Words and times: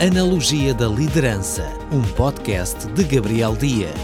Analogia 0.00 0.72
da 0.72 0.86
Liderança, 0.86 1.68
um 1.90 2.00
podcast 2.12 2.86
de 2.92 3.02
Gabriel 3.02 3.56
Dias. 3.56 3.98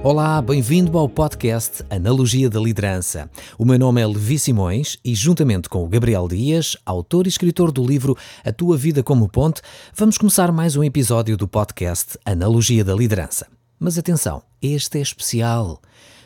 Olá, 0.00 0.40
bem-vindo 0.40 0.96
ao 0.96 1.08
podcast 1.08 1.84
Analogia 1.90 2.48
da 2.48 2.60
Liderança. 2.60 3.28
O 3.58 3.64
meu 3.64 3.80
nome 3.80 4.00
é 4.00 4.06
Levi 4.06 4.38
Simões 4.38 4.96
e, 5.04 5.12
juntamente 5.12 5.68
com 5.68 5.84
o 5.84 5.88
Gabriel 5.88 6.28
Dias, 6.28 6.76
autor 6.86 7.26
e 7.26 7.28
escritor 7.28 7.72
do 7.72 7.84
livro 7.84 8.16
A 8.44 8.52
Tua 8.52 8.76
Vida 8.76 9.02
como 9.02 9.28
Ponte, 9.28 9.60
vamos 9.92 10.16
começar 10.16 10.52
mais 10.52 10.76
um 10.76 10.84
episódio 10.84 11.36
do 11.36 11.48
podcast 11.48 12.16
Analogia 12.24 12.84
da 12.84 12.94
Liderança. 12.94 13.48
Mas 13.76 13.98
atenção, 13.98 14.40
este 14.62 14.98
é 14.98 15.00
especial. 15.00 15.82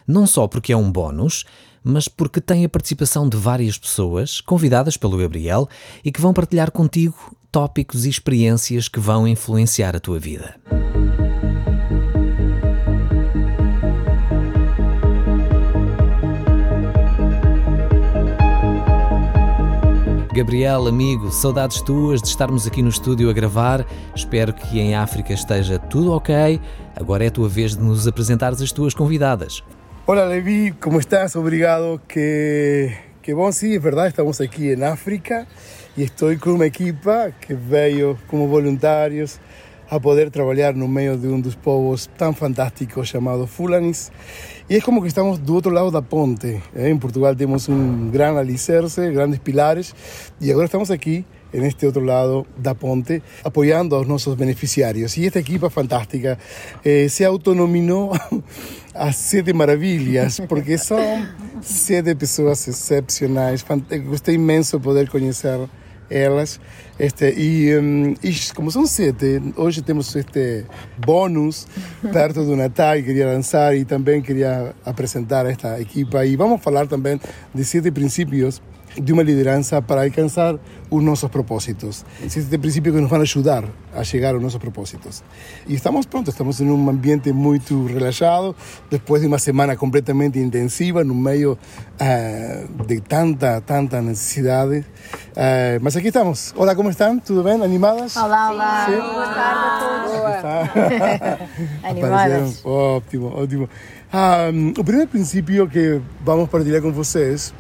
Não 0.07 0.27
só 0.27 0.47
porque 0.47 0.71
é 0.71 0.77
um 0.77 0.93
bónus, 0.93 1.47
mas 1.85 2.09
porque 2.09 2.41
tem 2.41 2.65
a 2.65 2.69
participação 2.69 3.29
de 3.29 3.37
várias 3.37 3.77
pessoas 3.77 4.41
convidadas 4.41 4.97
pelo 4.97 5.19
Gabriel 5.19 5.69
e 6.03 6.11
que 6.11 6.21
vão 6.21 6.33
partilhar 6.33 6.73
contigo 6.73 7.37
tópicos 7.53 8.07
e 8.07 8.09
experiências 8.09 8.89
que 8.89 8.99
vão 8.99 9.29
influenciar 9.29 9.95
a 9.95 10.01
tua 10.01 10.19
vida. 10.19 10.57
Gabriel, 20.35 20.89
amigo, 20.89 21.31
saudades 21.31 21.81
tuas 21.81 22.21
de 22.21 22.27
estarmos 22.27 22.67
aqui 22.67 22.83
no 22.83 22.89
estúdio 22.89 23.31
a 23.31 23.33
gravar. 23.33 23.87
Espero 24.17 24.53
que 24.53 24.81
em 24.81 24.97
África 24.97 25.33
esteja 25.33 25.79
tudo 25.79 26.11
ok. 26.11 26.61
Agora 26.97 27.23
é 27.23 27.29
a 27.29 27.31
tua 27.31 27.49
vez 27.49 27.77
de 27.77 27.83
nos 27.83 28.09
apresentares 28.09 28.61
as 28.61 28.73
tuas 28.73 28.95
convidadas. 28.95 29.63
Hola 30.07 30.27
Levi, 30.27 30.75
¿cómo 30.81 31.01
estás? 31.01 31.35
Obrigado. 31.35 31.99
Que, 32.07 32.95
que 33.23 33.33
bom, 33.33 33.51
sí, 33.53 33.77
es 33.77 33.83
verdad, 33.83 34.07
estamos 34.07 34.39
aquí 34.43 34.71
en 34.71 34.85
África 34.85 35.47
y 35.97 36.03
estoy 36.03 36.37
con 36.37 36.53
una 36.53 36.67
equipa 36.67 37.31
que 37.31 37.55
veio 37.55 38.19
como 38.27 38.47
voluntários 38.47 39.41
a 39.89 39.99
poder 39.99 40.31
trabalhar 40.31 40.77
no 40.77 40.89
meio 40.89 41.17
de 41.17 41.29
um 41.29 41.41
dos 41.41 41.57
povos 41.57 42.11
tão 42.19 42.35
fantásticos 42.35 43.09
chamado 43.09 43.47
Fulanis. 43.47 44.13
E 44.69 44.77
é 44.77 44.81
como 44.83 45.01
que 45.01 45.09
estamos 45.09 45.39
do 45.39 45.55
outro 45.55 45.73
lado 45.73 45.91
da 45.91 46.03
ponte. 46.03 46.61
Eh? 46.75 46.91
Em 46.91 46.99
Portugal 46.99 47.35
temos 47.35 47.67
um 47.71 48.11
grande 48.11 48.41
alicerce, 48.41 49.11
grandes 49.11 49.39
pilares, 49.39 49.95
e 50.39 50.51
agora 50.51 50.67
estamos 50.67 50.91
aqui 50.91 51.25
en 51.55 51.65
este 51.65 51.87
otro 51.87 52.03
lado 52.03 52.47
da 52.61 52.75
ponte, 52.75 53.23
apoyando 53.45 53.99
a 53.99 54.05
nuestros 54.05 54.37
beneficiarios. 54.37 55.17
Y 55.17 55.27
esta 55.27 55.39
equipa 55.39 55.71
fantástica 55.71 56.37
eh, 56.83 57.09
se 57.09 57.25
autonominó 57.25 58.11
a 58.95 59.13
Siete 59.13 59.55
Maravillas, 59.55 60.43
porque 60.49 60.79
son 60.79 61.29
siete 61.63 62.15
pessoas 62.17 62.67
excepcionais. 62.69 63.65
Gostei 64.07 64.35
imenso 64.35 64.81
poder 64.81 65.09
conhecer 65.09 65.69
elas. 66.11 66.61
Este, 66.99 67.35
e, 67.37 67.77
um, 67.77 68.15
e, 68.23 68.33
como 68.55 68.71
são 68.71 68.87
sete, 68.87 69.41
hoje 69.57 69.83
temos 69.83 70.15
este 70.15 70.65
bônus 71.05 71.67
perto 72.13 72.45
do 72.45 72.55
Natal, 72.55 73.03
queria 73.03 73.27
lançar 73.27 73.77
e 73.77 73.85
também 73.85 74.23
queria 74.23 74.75
apresentar 74.85 75.47
esta 75.47 75.81
equipa. 75.81 76.25
E 76.25 76.37
vamos 76.37 76.63
falar 76.63 76.87
também 76.87 77.21
de 77.53 77.65
sete 77.65 77.91
princípios 77.91 78.63
de 79.01 79.13
uma 79.13 79.23
liderança 79.23 79.83
para 79.83 80.05
alcançar 80.05 80.57
os 80.91 81.03
nossos 81.03 81.29
propósitos. 81.29 82.05
Existe 82.23 82.57
princípio 82.59 82.93
que 82.93 83.01
nos 83.01 83.11
vai 83.11 83.21
ajudar 83.21 83.65
a 83.95 84.05
chegar 84.05 84.35
aos 84.35 84.43
nossos 84.43 84.59
propósitos. 84.59 85.23
E 85.67 85.75
estamos 85.75 86.07
prontos, 86.07 86.35
estamos 86.35 86.61
em 86.61 86.71
um 86.71 86.89
ambiente 86.89 87.33
muito 87.33 87.87
relaxado, 87.87 88.55
depois 88.91 89.23
de 89.23 89.29
uma 89.29 89.39
semana 89.39 89.77
completamente 89.77 90.39
intensiva, 90.39 91.03
no 91.03 91.15
meio 91.15 91.53
uh, 91.53 92.85
de 92.85 93.01
tanta, 93.01 93.61
tanta 93.61 94.01
necessidade. 94.01 94.79
Uh, 94.79 95.81
mas 95.81 95.97
aqui 95.97 96.09
estamos. 96.09 96.53
Olá, 96.57 96.75
como 96.75 96.91
estão? 96.91 97.19
Tudo 97.19 97.43
bem? 97.43 97.61
Animadas? 97.63 98.17
Olá, 98.17 98.51
olá. 98.51 98.87
Sim. 98.87 98.97
Boa 98.97 99.35
tarde 99.35 99.61
a 99.65 100.69
todos. 100.69 101.85
Animadas. 101.85 102.65
Ótimo, 102.65 103.27
ótimo. 103.35 103.69
Um, 104.13 104.69
o 104.79 104.85
primeiro 104.85 105.11
princípio 105.11 105.69
que 105.69 106.01
vamos 106.25 106.49
partilhar 106.49 106.81
com 106.81 106.93
vocês 106.93 107.53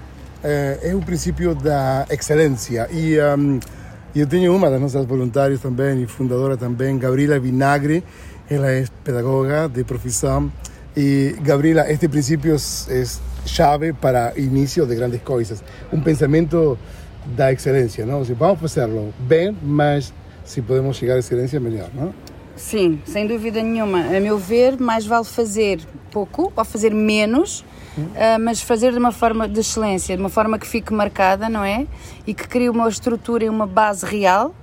é, 0.44 0.90
é 0.90 0.94
o 0.94 1.00
princípio 1.00 1.54
da 1.54 2.06
excelência. 2.10 2.86
E 2.92 3.16
um, 3.36 3.58
eu 4.14 4.26
tenho 4.26 4.54
uma 4.54 4.70
das 4.70 4.80
nossas 4.80 5.06
voluntárias 5.06 5.60
também 5.60 6.02
e 6.02 6.06
fundadora 6.06 6.56
também, 6.56 6.98
Gabriela 6.98 7.40
Vinagre. 7.40 8.04
Ela 8.48 8.70
é 8.70 8.84
pedagoga 9.02 9.68
de 9.68 9.82
profissão. 9.84 10.52
E, 10.94 11.34
Gabriela, 11.40 11.90
este 11.90 12.08
princípio 12.08 12.54
é 12.54 13.04
chave 13.46 13.92
para 13.94 14.32
início 14.36 14.86
de 14.86 14.94
grandes 14.94 15.22
coisas. 15.22 15.64
Um 15.92 16.00
pensamento 16.00 16.78
da 17.26 17.50
excelência, 17.50 18.04
não? 18.04 18.24
Se 18.24 18.34
vamos 18.34 18.60
fazê-lo 18.60 19.12
bem, 19.18 19.56
mas 19.62 20.12
se 20.44 20.60
podemos 20.60 20.96
chegar 20.96 21.14
à 21.14 21.18
excelência, 21.18 21.58
melhor, 21.58 21.88
não? 21.94 22.14
Sim, 22.54 23.00
sem 23.06 23.26
dúvida 23.26 23.62
nenhuma. 23.62 24.00
A 24.16 24.20
meu 24.20 24.38
ver, 24.38 24.78
mais 24.78 25.06
vale 25.06 25.24
fazer 25.24 25.80
pouco 26.10 26.52
ou 26.54 26.64
fazer 26.64 26.94
menos 26.94 27.64
uh, 27.98 28.40
mas 28.40 28.60
fazer 28.60 28.92
de 28.92 28.98
uma 28.98 29.12
forma 29.12 29.48
de 29.48 29.60
excelência, 29.60 30.16
de 30.16 30.22
uma 30.22 30.28
forma 30.28 30.58
que 30.58 30.66
fique 30.66 30.92
marcada, 30.92 31.48
não 31.48 31.64
é? 31.64 31.86
E 32.26 32.34
que 32.34 32.46
crie 32.48 32.68
uma 32.68 32.88
estrutura 32.88 33.44
e 33.44 33.48
uma 33.48 33.66
base 33.66 34.04
real, 34.04 34.54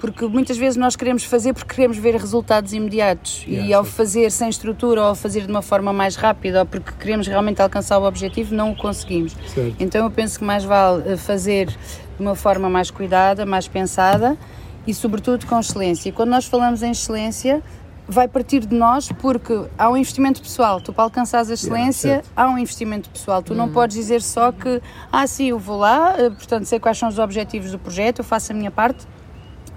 porque 0.00 0.26
muitas 0.26 0.56
vezes 0.56 0.76
nós 0.76 0.96
queremos 0.96 1.24
fazer 1.24 1.52
porque 1.52 1.74
queremos 1.74 1.98
ver 1.98 2.16
resultados 2.16 2.72
imediatos 2.72 3.44
yeah, 3.46 3.68
e 3.68 3.74
ao 3.74 3.84
sim. 3.84 3.90
fazer 3.90 4.30
sem 4.30 4.48
estrutura 4.48 5.02
ou 5.02 5.06
ao 5.08 5.14
fazer 5.14 5.42
de 5.42 5.50
uma 5.50 5.60
forma 5.60 5.92
mais 5.92 6.16
rápida 6.16 6.60
ou 6.60 6.66
porque 6.66 6.90
queremos 6.98 7.26
realmente 7.26 7.60
alcançar 7.60 7.98
o 7.98 8.04
objetivo 8.04 8.54
não 8.54 8.72
o 8.72 8.76
conseguimos. 8.76 9.36
Certo. 9.54 9.76
Então 9.78 10.04
eu 10.04 10.10
penso 10.10 10.38
que 10.38 10.44
mais 10.44 10.64
vale 10.64 11.12
eh, 11.12 11.16
fazer 11.18 11.66
de 11.66 11.76
uma 12.18 12.34
forma 12.34 12.70
mais 12.70 12.90
cuidada, 12.90 13.44
mais 13.44 13.68
pensada 13.68 14.38
e 14.86 14.94
sobretudo 14.94 15.46
com 15.46 15.60
excelência. 15.60 16.08
E 16.08 16.12
quando 16.12 16.30
nós 16.30 16.46
falamos 16.46 16.82
em 16.82 16.92
excelência, 16.92 17.62
vai 18.10 18.26
partir 18.26 18.66
de 18.66 18.74
nós 18.74 19.10
porque 19.12 19.66
há 19.78 19.88
um 19.88 19.96
investimento 19.96 20.42
pessoal. 20.42 20.80
Tu, 20.80 20.92
para 20.92 21.04
alcançar 21.04 21.38
a 21.38 21.52
excelência, 21.52 22.08
yeah, 22.08 22.28
há 22.36 22.48
um 22.48 22.58
investimento 22.58 23.08
pessoal. 23.08 23.42
Tu 23.42 23.54
não 23.54 23.66
uhum. 23.66 23.72
podes 23.72 23.96
dizer 23.96 24.20
só 24.20 24.50
que, 24.50 24.82
ah, 25.12 25.26
sim, 25.26 25.46
eu 25.46 25.58
vou 25.58 25.78
lá, 25.78 26.16
eh, 26.18 26.30
portanto, 26.30 26.64
sei 26.64 26.80
quais 26.80 26.98
são 26.98 27.08
os 27.08 27.18
objetivos 27.18 27.70
do 27.70 27.78
projeto, 27.78 28.18
eu 28.18 28.24
faço 28.24 28.52
a 28.52 28.54
minha 28.54 28.70
parte, 28.70 29.06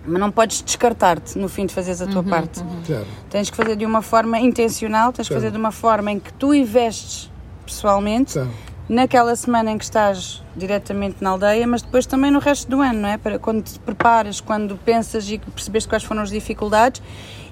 mas 0.05 0.19
não 0.19 0.31
podes 0.31 0.63
descartar-te 0.63 1.37
no 1.37 1.47
fim 1.47 1.65
de 1.65 1.73
fazeres 1.73 2.01
a 2.01 2.07
tua 2.07 2.21
uhum, 2.21 2.29
parte. 2.29 2.59
Uhum. 2.59 3.05
Tens 3.29 3.49
que 3.49 3.55
fazer 3.55 3.75
de 3.75 3.85
uma 3.85 4.01
forma 4.01 4.39
intencional, 4.39 5.13
tens 5.13 5.27
que 5.27 5.33
fazer 5.33 5.51
de 5.51 5.57
uma 5.57 5.71
forma 5.71 6.11
em 6.11 6.19
que 6.19 6.33
tu 6.33 6.53
investes 6.53 7.31
pessoalmente 7.65 8.39
naquela 8.93 9.35
semana 9.35 9.71
em 9.71 9.77
que 9.77 9.83
estás 9.83 10.41
diretamente 10.55 11.17
na 11.19 11.31
aldeia, 11.31 11.65
mas 11.65 11.81
depois 11.81 12.05
também 12.05 12.29
no 12.29 12.39
resto 12.39 12.69
do 12.69 12.79
ano, 12.79 13.01
não 13.01 13.09
é? 13.09 13.17
Para 13.17 13.39
quando 13.39 13.63
te 13.63 13.79
preparas, 13.79 14.39
quando 14.39 14.77
pensas 14.77 15.27
e 15.29 15.39
percebes 15.39 15.85
quais 15.85 16.03
foram 16.03 16.21
as 16.21 16.29
dificuldades 16.29 17.01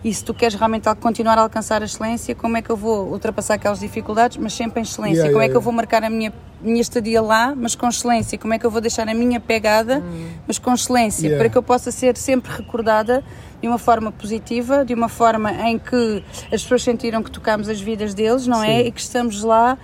e 0.04 0.14
se 0.14 0.24
tu 0.24 0.34
queres 0.34 0.56
realmente 0.56 0.88
continuar 0.96 1.38
a 1.38 1.42
alcançar 1.42 1.82
a 1.82 1.86
excelência, 1.86 2.34
como 2.34 2.58
é 2.58 2.62
que 2.62 2.70
eu 2.70 2.76
vou 2.76 3.12
ultrapassar 3.12 3.56
aquelas 3.56 3.80
dificuldades, 3.80 4.38
mas 4.38 4.54
sempre 4.54 4.80
em 4.80 4.84
excelência? 4.84 5.18
Yeah, 5.18 5.32
como 5.32 5.42
yeah, 5.42 5.46
é 5.46 5.50
que 5.50 5.58
eu 5.58 5.62
vou 5.62 5.74
marcar 5.74 6.04
a 6.04 6.10
minha, 6.10 6.34
minha 6.60 6.82
estadia 6.82 7.22
lá, 7.22 7.54
mas 7.56 7.76
com 7.76 7.88
excelência? 7.88 8.38
Como 8.38 8.54
é 8.54 8.60
que 8.60 8.66
eu 8.66 8.72
vou 8.72 8.82
deixar 8.82 9.08
a 9.08 9.14
minha 9.14 9.40
pegada, 9.40 10.00
hum. 10.00 10.30
mas 10.48 10.58
com 10.58 10.74
excelência? 10.74 11.28
Yeah. 11.28 11.40
Para 11.40 11.50
que 11.50 11.58
eu 11.58 11.64
possa 11.64 11.92
ser 11.92 12.18
sempre 12.18 12.52
recordada 12.52 13.24
de 13.62 13.68
uma 13.68 13.78
forma 13.78 14.12
positiva, 14.12 14.84
de 14.84 14.94
uma 14.94 15.08
forma 15.08 15.52
em 15.70 15.78
que 15.78 16.24
as 16.52 16.64
pessoas 16.64 16.82
sentiram 16.82 17.22
que 17.22 17.30
tocamos 17.30 17.70
as 17.70 17.80
vidas 17.80 18.16
deles, 18.16 18.48
não 18.48 18.64
é? 18.64 18.68
Sim. 18.68 18.74
é? 18.74 18.88
E 18.88 18.92
que 18.92 19.02
estamos 19.02 19.44
lá 19.44 19.78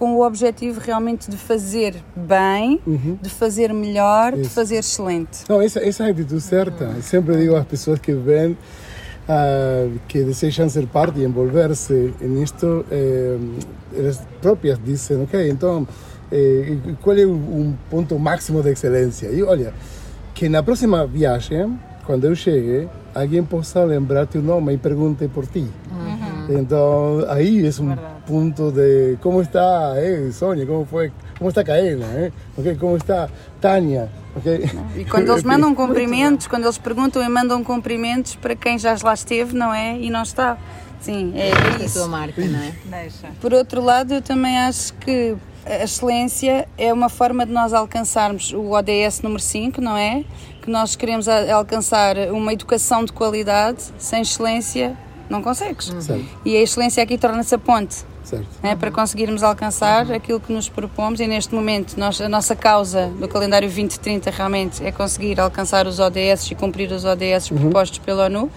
com 0.00 0.16
o 0.16 0.26
objetivo 0.26 0.80
realmente 0.80 1.30
de 1.30 1.36
fazer 1.36 1.94
bem, 2.16 2.80
uhum. 2.86 3.18
de 3.20 3.28
fazer 3.28 3.70
melhor, 3.70 4.32
Isso. 4.32 4.44
de 4.44 4.48
fazer 4.48 4.76
excelente. 4.76 5.44
Não, 5.46 5.60
essa, 5.60 5.78
essa 5.78 6.04
é 6.04 6.06
a 6.06 6.10
atitude 6.10 6.40
certa. 6.40 6.84
Eu 6.84 7.02
sempre 7.02 7.36
digo 7.36 7.54
às 7.54 7.66
pessoas 7.66 7.98
que 7.98 8.14
vêm 8.14 8.52
uh, 8.52 10.00
que 10.08 10.24
desejam 10.24 10.70
ser 10.70 10.86
parte 10.86 11.20
e 11.20 11.24
envolver-se 11.24 12.14
nisto, 12.18 12.86
eh, 12.90 13.36
elas 13.94 14.22
próprias 14.40 14.80
dizem, 14.82 15.22
ok, 15.22 15.50
então, 15.50 15.86
eh, 16.32 16.78
qual 17.02 17.18
é 17.18 17.26
um 17.26 17.74
ponto 17.90 18.18
máximo 18.18 18.62
de 18.62 18.70
excelência? 18.70 19.28
E 19.28 19.42
olha, 19.42 19.74
que 20.32 20.48
na 20.48 20.62
próxima 20.62 21.06
viagem, 21.06 21.78
quando 22.06 22.24
eu 22.24 22.34
chegue, 22.34 22.88
alguém 23.14 23.44
possa 23.44 23.84
lembrar 23.84 24.24
teu 24.26 24.40
nome 24.40 24.72
e 24.72 24.78
pergunte 24.78 25.28
por 25.28 25.46
ti. 25.46 25.66
Uhum. 25.90 26.58
Então, 26.58 27.26
aí 27.28 27.66
é 27.66 27.82
um 27.82 27.88
Verdade. 27.88 28.19
Ponto 28.30 28.70
de 28.70 29.18
como 29.20 29.42
está 29.42 29.94
eh, 29.96 30.30
Sônia, 30.30 30.64
como 30.64 30.84
foi, 30.84 31.10
como 31.36 31.50
está 31.50 31.64
Caena, 31.64 32.06
eh? 32.06 32.32
okay, 32.56 32.76
como 32.76 32.96
está 32.96 33.28
Tânia, 33.60 34.08
Okay. 34.36 34.70
E 34.96 35.04
quando 35.04 35.32
eles 35.32 35.42
mandam 35.44 35.74
cumprimentos, 35.74 36.46
quando 36.46 36.62
eles 36.62 36.78
perguntam 36.78 37.20
e 37.20 37.28
mandam 37.28 37.64
cumprimentos 37.64 38.36
para 38.36 38.54
quem 38.54 38.78
já 38.78 38.96
lá 39.02 39.12
esteve, 39.12 39.56
não 39.56 39.74
é? 39.74 39.98
E 39.98 40.08
não 40.08 40.22
está. 40.22 40.56
Sim, 41.00 41.32
é, 41.34 41.48
é 41.48 41.84
isso. 41.84 41.98
A 41.98 42.02
tua 42.02 42.08
marca, 42.08 42.40
não 42.40 42.60
é? 42.60 42.72
Deixa. 42.84 43.26
Por 43.40 43.52
outro 43.52 43.82
lado, 43.82 44.14
eu 44.14 44.22
também 44.22 44.56
acho 44.56 44.94
que 44.94 45.36
a 45.66 45.82
excelência 45.82 46.68
é 46.78 46.92
uma 46.92 47.08
forma 47.08 47.44
de 47.44 47.50
nós 47.50 47.72
alcançarmos 47.72 48.52
o 48.52 48.70
ODS 48.70 49.20
número 49.22 49.42
5, 49.42 49.80
não 49.80 49.96
é? 49.96 50.24
Que 50.62 50.70
nós 50.70 50.94
queremos 50.94 51.26
alcançar 51.26 52.16
uma 52.30 52.52
educação 52.52 53.04
de 53.04 53.12
qualidade, 53.12 53.82
sem 53.98 54.22
excelência 54.22 54.96
não 55.28 55.42
consegues. 55.42 55.88
Uhum. 55.88 56.24
E 56.44 56.56
a 56.56 56.60
excelência 56.60 57.02
aqui 57.02 57.16
torna-se 57.16 57.54
a 57.54 57.58
ponte 57.58 58.04
né, 58.62 58.76
para 58.76 58.90
conseguirmos 58.90 59.42
alcançar 59.42 60.10
aquilo 60.12 60.40
que 60.40 60.52
nos 60.52 60.68
propomos 60.68 61.20
e 61.20 61.26
neste 61.26 61.54
momento 61.54 61.96
nós, 61.96 62.20
a 62.20 62.28
nossa 62.28 62.54
causa 62.54 63.06
do 63.18 63.28
calendário 63.28 63.68
2030 63.68 64.30
realmente 64.30 64.84
é 64.84 64.92
conseguir 64.92 65.40
alcançar 65.40 65.86
os 65.86 65.98
ODS 65.98 66.50
e 66.50 66.54
cumprir 66.54 66.90
os 66.92 67.04
ODS 67.04 67.50
uhum. 67.50 67.58
propostos 67.58 67.98
pela 67.98 68.26
ONU 68.26 68.50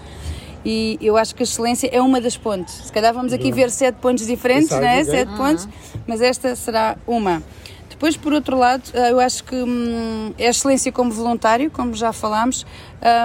e 0.64 0.98
eu 1.00 1.16
acho 1.16 1.34
que 1.34 1.42
a 1.42 1.44
excelência 1.44 1.88
é 1.92 2.00
uma 2.00 2.20
das 2.20 2.36
pontes. 2.36 2.74
Se 2.74 2.92
calhar 2.92 3.12
vamos 3.12 3.32
aqui 3.32 3.52
ver 3.52 3.70
sete 3.70 3.96
pontos 3.96 4.26
diferentes, 4.26 4.70
né? 4.70 5.04
sete 5.04 5.30
uhum. 5.30 5.36
pontos, 5.36 5.68
mas 6.06 6.22
esta 6.22 6.56
será 6.56 6.96
uma. 7.06 7.42
Depois, 8.04 8.18
por 8.18 8.34
outro 8.34 8.58
lado, 8.58 8.82
eh, 8.92 9.12
eu 9.12 9.18
acho 9.18 9.42
que 9.42 9.54
hum, 9.54 10.34
é 10.36 10.48
a 10.48 10.50
excelência 10.50 10.92
como 10.92 11.10
voluntário, 11.10 11.70
como 11.70 11.94
já 11.94 12.12
falámos, 12.12 12.66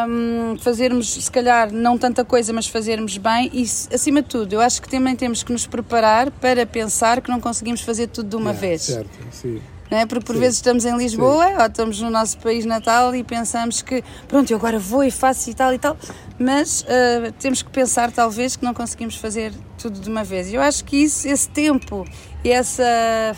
hum, 0.08 0.56
fazermos, 0.58 1.16
se 1.16 1.30
calhar, 1.30 1.70
não 1.70 1.98
tanta 1.98 2.24
coisa, 2.24 2.54
mas 2.54 2.66
fazermos 2.66 3.18
bem 3.18 3.52
e, 3.54 3.64
acima 3.64 4.22
de 4.22 4.30
tudo, 4.30 4.54
eu 4.54 4.62
acho 4.62 4.82
que 4.82 4.88
também 4.88 5.18
temos 5.18 5.44
que 5.44 5.52
nos 5.52 5.68
preparar 5.68 6.32
para 6.32 6.66
pensar 6.66 7.20
que 7.20 7.30
não 7.30 7.42
conseguimos 7.42 7.82
fazer 7.82 8.08
tudo 8.08 8.30
de 8.30 8.36
uma 8.38 8.52
yeah, 8.52 8.62
vez. 8.62 8.84
Certo, 8.84 9.10
sim. 9.32 9.62
Não 9.90 9.98
é? 9.98 10.06
Porque 10.06 10.26
por 10.26 10.36
Sim. 10.36 10.42
vezes 10.42 10.58
estamos 10.58 10.86
em 10.86 10.96
Lisboa 10.96 11.48
Sim. 11.48 11.54
ou 11.56 11.66
estamos 11.66 12.02
no 12.02 12.10
nosso 12.10 12.38
país 12.38 12.66
natal 12.66 13.16
e 13.16 13.24
pensamos 13.24 13.82
que, 13.82 14.04
pronto, 14.28 14.52
eu 14.52 14.58
agora 14.58 14.78
vou 14.78 15.04
e 15.04 15.12
faço 15.12 15.50
e 15.50 15.54
tal 15.54 15.74
e 15.74 15.80
tal, 15.80 15.98
mas 16.38 16.82
uh, 16.82 17.32
temos 17.40 17.62
que 17.62 17.70
pensar 17.70 18.12
talvez 18.12 18.56
que 18.56 18.64
não 18.64 18.74
conseguimos 18.74 19.16
fazer 19.16 19.52
tudo 19.78 20.00
de 20.00 20.10
uma 20.10 20.24
vez. 20.24 20.52
E 20.52 20.56
eu 20.56 20.62
acho 20.62 20.86
que 20.86 20.98
isso, 20.98 21.28
esse 21.28 21.50
tempo 21.50 22.06
e 22.44 22.52
essa 22.52 22.84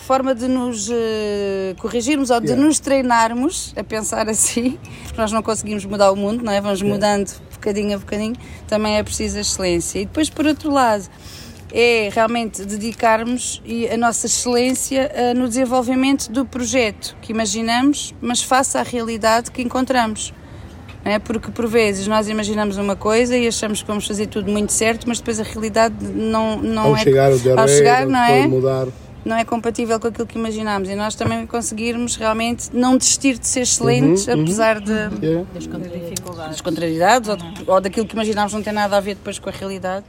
forma 0.05 0.35
de 0.35 0.47
nos 0.47 0.89
uh, 0.89 0.93
corrigirmos 1.79 2.29
ou 2.29 2.39
de 2.39 2.47
yeah. 2.47 2.65
nos 2.65 2.79
treinarmos 2.79 3.73
a 3.77 3.83
pensar 3.83 4.27
assim, 4.29 4.77
porque 5.03 5.19
nós 5.19 5.31
não 5.31 5.41
conseguimos 5.41 5.85
mudar 5.85 6.11
o 6.11 6.15
mundo, 6.15 6.43
não 6.43 6.51
é? 6.51 6.59
Vamos 6.59 6.81
yeah. 6.81 6.93
mudando 6.93 7.31
bocadinho 7.61 7.95
a 7.95 7.99
bocadinho, 7.99 8.35
também 8.67 8.97
é 8.97 9.03
preciso 9.03 9.37
a 9.37 9.41
excelência. 9.41 9.99
E 9.99 10.05
depois, 10.05 10.29
por 10.29 10.45
outro 10.45 10.71
lado, 10.71 11.07
é 11.71 12.09
realmente 12.13 12.65
dedicarmos 12.65 13.61
a 13.91 13.97
nossa 13.97 14.25
excelência 14.25 15.09
uh, 15.13 15.37
no 15.37 15.47
desenvolvimento 15.47 16.29
do 16.29 16.45
projeto 16.45 17.15
que 17.21 17.31
imaginamos, 17.31 18.13
mas 18.21 18.43
face 18.43 18.77
à 18.77 18.83
realidade 18.83 19.51
que 19.51 19.61
encontramos. 19.61 20.33
É? 21.03 21.17
Porque 21.17 21.49
por 21.49 21.67
vezes 21.67 22.05
nós 22.05 22.29
imaginamos 22.29 22.77
uma 22.77 22.95
coisa 22.95 23.35
e 23.35 23.47
achamos 23.47 23.81
que 23.81 23.87
vamos 23.87 24.05
fazer 24.05 24.27
tudo 24.27 24.51
muito 24.51 24.71
certo, 24.71 25.07
mas 25.07 25.17
depois 25.17 25.39
a 25.39 25.43
realidade 25.43 25.95
não, 26.05 26.57
não 26.57 26.89
ao 26.89 26.95
é. 26.95 26.99
Chegar 26.99 27.31
o 27.31 27.59
ao 27.59 27.67
chegar, 27.67 28.05
não 28.05 28.19
é? 28.19 28.45
Mudar. 28.45 28.87
Não 29.23 29.35
é 29.35 29.45
compatível 29.45 29.99
com 29.99 30.07
aquilo 30.07 30.27
que 30.27 30.37
imaginámos 30.37 30.89
e 30.89 30.95
nós 30.95 31.13
também 31.13 31.45
conseguirmos 31.45 32.15
realmente 32.15 32.69
não 32.73 32.97
desistir 32.97 33.37
de 33.37 33.47
ser 33.47 33.61
excelentes, 33.61 34.27
uhum, 34.27 34.35
uhum. 34.35 34.41
apesar 34.41 34.77
uhum. 34.77 34.83
de, 34.83 35.25
yeah. 35.25 35.47
das, 35.53 35.67
contrariedades, 35.67 36.49
das 36.49 36.61
contrariedades 36.61 37.29
ou, 37.29 37.35
de, 37.35 37.63
ou 37.67 37.81
daquilo 37.81 38.05
que 38.05 38.13
imaginámos 38.13 38.53
não 38.53 38.63
ter 38.63 38.71
nada 38.71 38.97
a 38.97 38.99
ver 38.99 39.15
depois 39.15 39.37
com 39.37 39.49
a 39.49 39.51
realidade. 39.51 40.05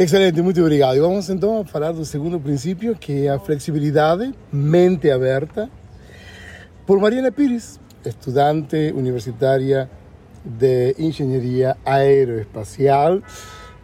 Excelente, 0.00 0.40
muito 0.40 0.60
obrigado. 0.60 0.96
E 0.96 1.00
vamos 1.00 1.28
então 1.28 1.64
falar 1.64 1.90
do 1.90 2.04
segundo 2.04 2.38
princípio, 2.38 2.94
que 2.94 3.26
é 3.26 3.30
a 3.30 3.38
flexibilidade, 3.40 4.32
mente 4.52 5.10
aberta, 5.10 5.68
por 6.86 7.00
Mariana 7.00 7.32
Pires, 7.32 7.80
estudante 8.04 8.92
universitária 8.94 9.90
de 10.44 10.94
Engenharia 11.00 11.76
Aeroespacial, 11.84 13.20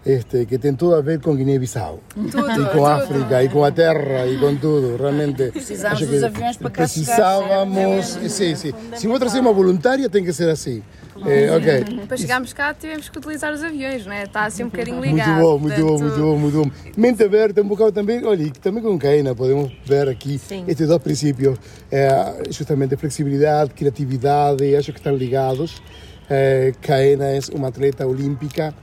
este, 0.04 0.46
que 0.46 0.58
tem 0.58 0.74
tudo 0.74 0.96
a 0.96 1.00
ver 1.00 1.20
com 1.20 1.34
Guiné-Bissau. 1.34 2.00
E 2.16 2.30
com 2.72 2.86
África, 2.86 3.42
e 3.42 3.48
com 3.48 3.64
a 3.64 3.70
terra, 3.70 4.26
e 4.26 4.38
com 4.38 4.54
tudo. 4.56 4.96
Realmente. 4.96 5.50
Precisamos 5.50 6.06
dos 6.06 6.22
aviões 6.22 6.56
para 6.56 6.70
cá 6.70 6.82
Precisávamos. 6.82 8.06
Sim, 8.28 8.54
sim. 8.54 8.72
Se 8.94 9.06
vou 9.06 9.18
trazer 9.18 9.40
uma 9.40 9.52
voluntária, 9.52 10.08
tem 10.08 10.24
que 10.24 10.32
ser 10.32 10.48
assim. 10.48 10.82
É, 11.26 11.50
ok. 11.56 12.06
Para 12.08 12.16
chegarmos 12.16 12.52
cá 12.52 12.74
tivemos 12.74 13.08
que 13.08 13.16
utilizar 13.16 13.52
os 13.52 13.62
aviões, 13.62 14.04
não 14.04 14.12
é? 14.12 14.24
Está 14.24 14.44
assim 14.44 14.64
um 14.64 14.68
bocadinho 14.68 15.00
ligado. 15.00 15.28
Muito 15.28 15.40
bom, 15.40 15.58
muito 15.58 15.86
bom, 15.86 15.98
muito 15.98 16.16
bom, 16.18 16.38
muito 16.38 16.64
bom. 16.64 16.92
Mente 16.96 17.22
aberta, 17.22 17.62
um 17.62 17.68
bocado 17.68 17.92
também, 17.92 18.24
olha, 18.24 18.50
também 18.60 18.82
com 18.82 18.98
Keina 18.98 19.34
podemos 19.34 19.72
ver 19.86 20.08
aqui 20.08 20.38
Sim. 20.38 20.64
estes 20.66 20.88
dois 20.88 21.00
princípios, 21.00 21.56
é, 21.90 22.42
justamente 22.50 22.96
flexibilidade, 22.96 23.72
criatividade, 23.74 24.74
acho 24.74 24.92
que 24.92 24.98
estão 24.98 25.14
ligados. 25.14 25.80
É, 26.28 26.72
Keina 26.80 27.26
é 27.26 27.38
uma 27.52 27.68
atleta 27.68 28.06
olímpica, 28.06 28.74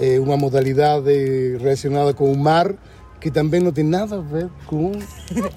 é 0.00 0.18
uma 0.20 0.36
modalidade 0.36 1.56
relacionada 1.58 2.14
com 2.14 2.30
o 2.30 2.36
mar, 2.36 2.72
que 3.20 3.30
também 3.30 3.60
não 3.60 3.72
tem 3.72 3.84
nada 3.84 4.16
a 4.16 4.20
ver 4.20 4.48
com. 4.66 4.92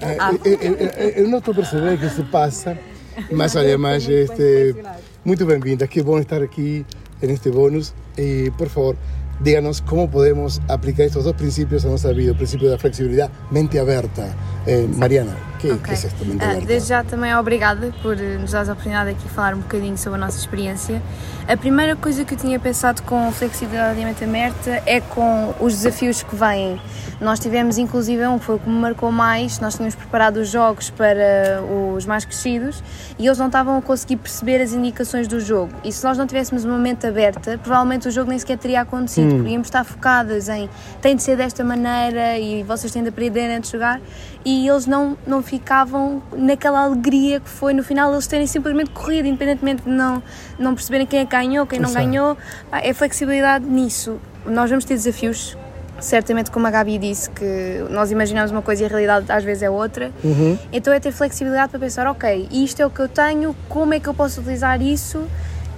É, 0.02 1.22
eu 1.22 1.28
não 1.28 1.38
estou 1.38 1.52
a 1.52 1.56
perceber 1.56 1.94
o 1.94 1.98
que 1.98 2.10
se 2.10 2.24
passa, 2.24 2.78
mas 3.32 3.56
olha, 3.56 3.78
mas 3.78 4.08
este. 4.08 4.76
Muito 5.24 5.46
bem-vinda, 5.46 5.86
que 5.86 6.02
bom 6.02 6.18
estar 6.18 6.42
aqui 6.42 6.84
neste 7.22 7.52
bônus. 7.52 7.94
E, 8.18 8.52
por 8.58 8.68
favor, 8.68 8.98
díganos 9.40 9.80
como 9.80 10.08
podemos 10.08 10.60
aplicar 10.68 11.04
estes 11.04 11.24
dois 11.24 11.36
princípios 11.36 11.86
a 11.86 11.90
nossa 11.90 12.12
vida: 12.12 12.32
o 12.32 12.36
princípio 12.36 12.70
da 12.70 12.78
flexibilidade, 12.78 13.32
mente 13.52 13.78
aberta. 13.78 14.36
Eh, 14.68 14.86
Mariana, 14.96 15.36
o 15.56 15.58
que, 15.58 15.72
okay. 15.72 15.80
que, 15.80 15.90
é 15.90 15.94
esta 15.94 16.24
aberta? 16.24 16.58
Uh, 16.60 16.66
desde 16.66 16.90
já 16.90 17.04
também 17.04 17.36
obrigada 17.36 17.92
por 18.02 18.16
nos 18.16 18.52
dar 18.52 18.60
a 18.60 18.72
oportunidade 18.72 19.12
de 19.12 19.18
aqui 19.18 19.30
falar 19.30 19.56
um 19.56 19.60
bocadinho 19.60 19.98
sobre 19.98 20.18
a 20.18 20.26
nossa 20.26 20.38
experiência. 20.38 21.02
A 21.48 21.58
primeira 21.58 21.96
coisa 21.96 22.24
que 22.24 22.36
eu 22.36 22.38
tinha 22.38 22.60
pensado 22.60 23.02
com 23.04 23.32
flexibilidade 23.32 24.00
e 24.00 24.06
mente 24.06 24.24
aberta 24.24 24.84
é 24.86 25.02
com 25.02 25.54
os 25.60 25.74
desafios 25.74 26.22
que 26.22 26.36
vêm. 26.36 26.80
Nós 27.20 27.40
tivemos 27.40 27.78
inclusive 27.78 28.26
um 28.28 28.40
que 28.40 28.46
foi 28.46 28.56
o 28.56 28.60
que 28.60 28.70
me 28.70 28.80
marcou 28.80 29.12
mais, 29.12 29.60
nós 29.60 29.76
tínhamos 29.76 29.96
preparado 29.96 30.38
os 30.38 30.50
jogos 30.50 30.90
para 30.90 31.62
os 31.96 32.06
mais 32.06 32.26
crescidos 32.26 32.84
e 33.18 33.26
eles 33.26 33.38
não 33.38 33.48
estavam 33.48 33.78
a 33.78 33.82
conseguir 33.82 34.18
perceber 34.18 34.62
as 34.62 34.74
indicações 34.74 35.28
do 35.28 35.40
jogo. 35.40 35.72
E 35.84 35.92
se 35.92 36.04
nós 36.04 36.18
não 36.18 36.26
tivéssemos 36.26 36.66
uma 36.66 36.78
mente 36.78 37.06
aberta, 37.06 37.60
provavelmente 37.60 38.08
o 38.08 38.12
jogo 38.12 38.30
nem 38.30 38.40
sequer 38.40 38.58
teria 38.58 38.82
acontecido, 38.82 39.34
hum. 39.34 39.38
porque 39.38 39.52
íamos 39.52 39.68
estar 39.68 39.84
focadas 39.84 40.50
em 40.50 40.70
tem 41.02 41.16
de 41.16 41.24
ser 41.24 41.36
desta 41.36 41.64
maneira 41.64 42.38
e 42.38 42.64
vocês 42.64 42.92
têm 42.92 43.04
de 43.04 43.10
aprender 43.10 43.52
antes 43.52 43.72
de 43.72 43.78
jogar 43.78 44.00
e 44.44 44.51
eles 44.68 44.86
não, 44.86 45.18
não 45.26 45.42
ficavam 45.42 46.22
naquela 46.36 46.84
alegria 46.84 47.40
que 47.40 47.50
foi 47.50 47.74
no 47.74 47.84
final 47.84 48.12
eles 48.12 48.28
terem 48.28 48.48
simplesmente 48.48 48.92
corrido, 48.92 49.28
independentemente 49.28 49.84
de 49.84 49.90
não, 49.90 50.22
não 50.58 50.74
perceberem 50.74 51.06
quem 51.06 51.20
é 51.20 51.26
que 51.26 51.32
ganhou, 51.32 51.66
quem 51.66 51.80
não 51.80 51.92
ganhou. 51.94 52.38
É 52.72 52.94
flexibilidade 52.94 53.66
nisso. 53.66 54.20
Nós 54.46 54.70
vamos 54.70 54.86
ter 54.86 54.96
desafios, 54.96 55.58
certamente 56.00 56.50
como 56.50 56.66
a 56.68 56.72
Gabi 56.72 56.98
disse, 56.98 57.30
que 57.30 57.86
nós 57.90 58.12
imaginamos 58.12 58.52
uma 58.52 58.62
coisa 58.62 58.84
e 58.84 58.86
a 58.86 58.90
realidade 58.90 59.32
às 59.32 59.44
vezes 59.44 59.64
é 59.64 59.70
outra. 59.70 60.12
Uhum. 60.24 60.58
Então 60.72 60.94
é 60.94 61.00
ter 61.00 61.12
flexibilidade 61.12 61.70
para 61.70 61.80
pensar, 61.80 62.08
ok, 62.08 62.48
isto 62.52 62.82
é 62.82 62.86
o 62.86 62.90
que 62.90 63.02
eu 63.02 63.08
tenho, 63.08 63.56
como 63.70 63.94
é 63.94 64.00
que 64.00 64.08
eu 64.08 64.14
posso 64.14 64.42
utilizar 64.42 64.82
isso 64.82 65.28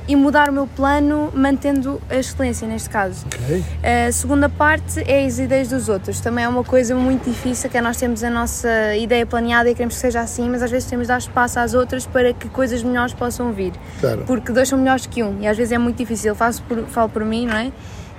e 0.08 0.16
mudar 0.16 0.50
o 0.50 0.54
meu 0.54 0.68
plano 0.68 1.32
mantendo 1.34 2.02
a 2.10 2.16
excelência 2.16 2.68
neste 2.68 2.90
caso. 2.90 3.26
Okay. 3.26 3.64
A 4.08 4.12
segunda 4.12 4.50
parte 4.50 5.00
é 5.10 5.26
as 5.26 5.40
ideias 5.40 5.70
dos 5.70 5.88
outros. 5.88 6.20
Também 6.20 6.44
é 6.44 6.48
uma 6.48 6.64
coisa 6.64 6.96
muito 6.96 7.30
difícil 7.30 7.70
que 7.70 7.78
é 7.78 7.82
nós 7.82 7.98
temos 7.98 8.24
a 8.24 8.30
nossa 8.30 8.96
ideia 8.96 9.26
planeada 9.26 9.70
e 9.70 9.74
queremos 9.74 9.96
que 9.96 10.02
seja 10.02 10.22
assim, 10.22 10.50
mas 10.50 10.62
às 10.62 10.72
vezes 10.72 10.90
temos 10.90 11.08
de 11.08 11.10
dar 11.10 11.20
espaço 11.20 11.60
às 11.60 11.74
outras 11.74 12.06
para 12.06 12.34
que 12.34 12.50
coisas 12.50 12.84
melhores 12.84 13.14
possam 13.14 13.52
vir. 13.54 13.74
Claro. 14.00 14.24
Porque 14.26 14.52
dois 14.52 14.68
são 14.68 14.78
melhores 14.78 15.06
que 15.06 15.24
um 15.24 15.40
e 15.42 15.48
às 15.48 15.58
vezes 15.58 15.72
é 15.72 15.78
muito 15.78 15.98
difícil. 15.98 16.32
Eu 16.32 16.36
faço 16.36 16.62
por, 16.64 16.86
falo 16.88 17.10
por 17.10 17.24
mim, 17.24 17.46
não 17.46 17.56
é? 17.56 17.72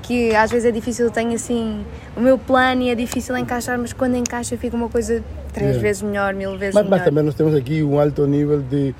Que 0.02 0.34
às 0.34 0.50
vezes 0.50 0.66
é 0.66 0.70
difícil, 0.70 1.10
tenho 1.10 1.34
assim 1.34 1.84
o 2.16 2.20
meu 2.20 2.36
plano 2.36 2.82
e 2.82 2.90
é 2.90 2.94
difícil 2.94 3.36
encaixar, 3.36 3.78
mas 3.78 3.92
quando 3.92 4.16
encaixa 4.16 4.56
fica 4.56 4.76
uma 4.76 4.88
coisa 4.88 5.22
três 5.52 5.70
yeah. 5.70 5.82
vezes 5.82 6.02
melhor, 6.02 6.34
mil 6.34 6.58
vezes 6.58 6.74
mas, 6.74 6.84
melhor. 6.84 6.98
Mas 6.98 7.04
também 7.04 7.24
nós 7.24 7.34
temos 7.34 7.54
aqui 7.54 7.82
um 7.82 7.98
alto 7.98 8.26
nível 8.26 8.60
de 8.60 8.94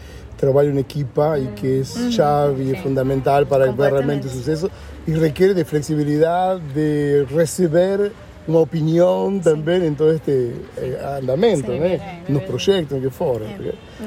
trabalho 0.45 0.75
em 0.75 0.79
equipa 0.79 1.39
e 1.39 1.47
que 1.49 1.81
é 1.81 2.11
chave 2.11 2.73
e 2.73 2.77
fundamental 2.83 3.47
para 3.47 3.71
realmente 3.71 4.27
o 4.27 4.31
sucesso 4.31 4.71
e 5.07 5.13
requer 5.13 5.55
de 5.55 5.65
flexibilidade, 5.65 6.61
de 6.75 7.25
receber 7.35 8.13
uma 8.47 8.61
opinião 8.61 9.39
também 9.43 9.87
em 9.87 9.95
todo 9.95 10.13
este 10.13 10.55
eh, 10.77 11.19
andamento, 11.19 11.71
né? 11.73 12.21
nos 12.29 12.43
projetos, 12.43 13.01
que 13.01 13.09
for. 13.09 13.41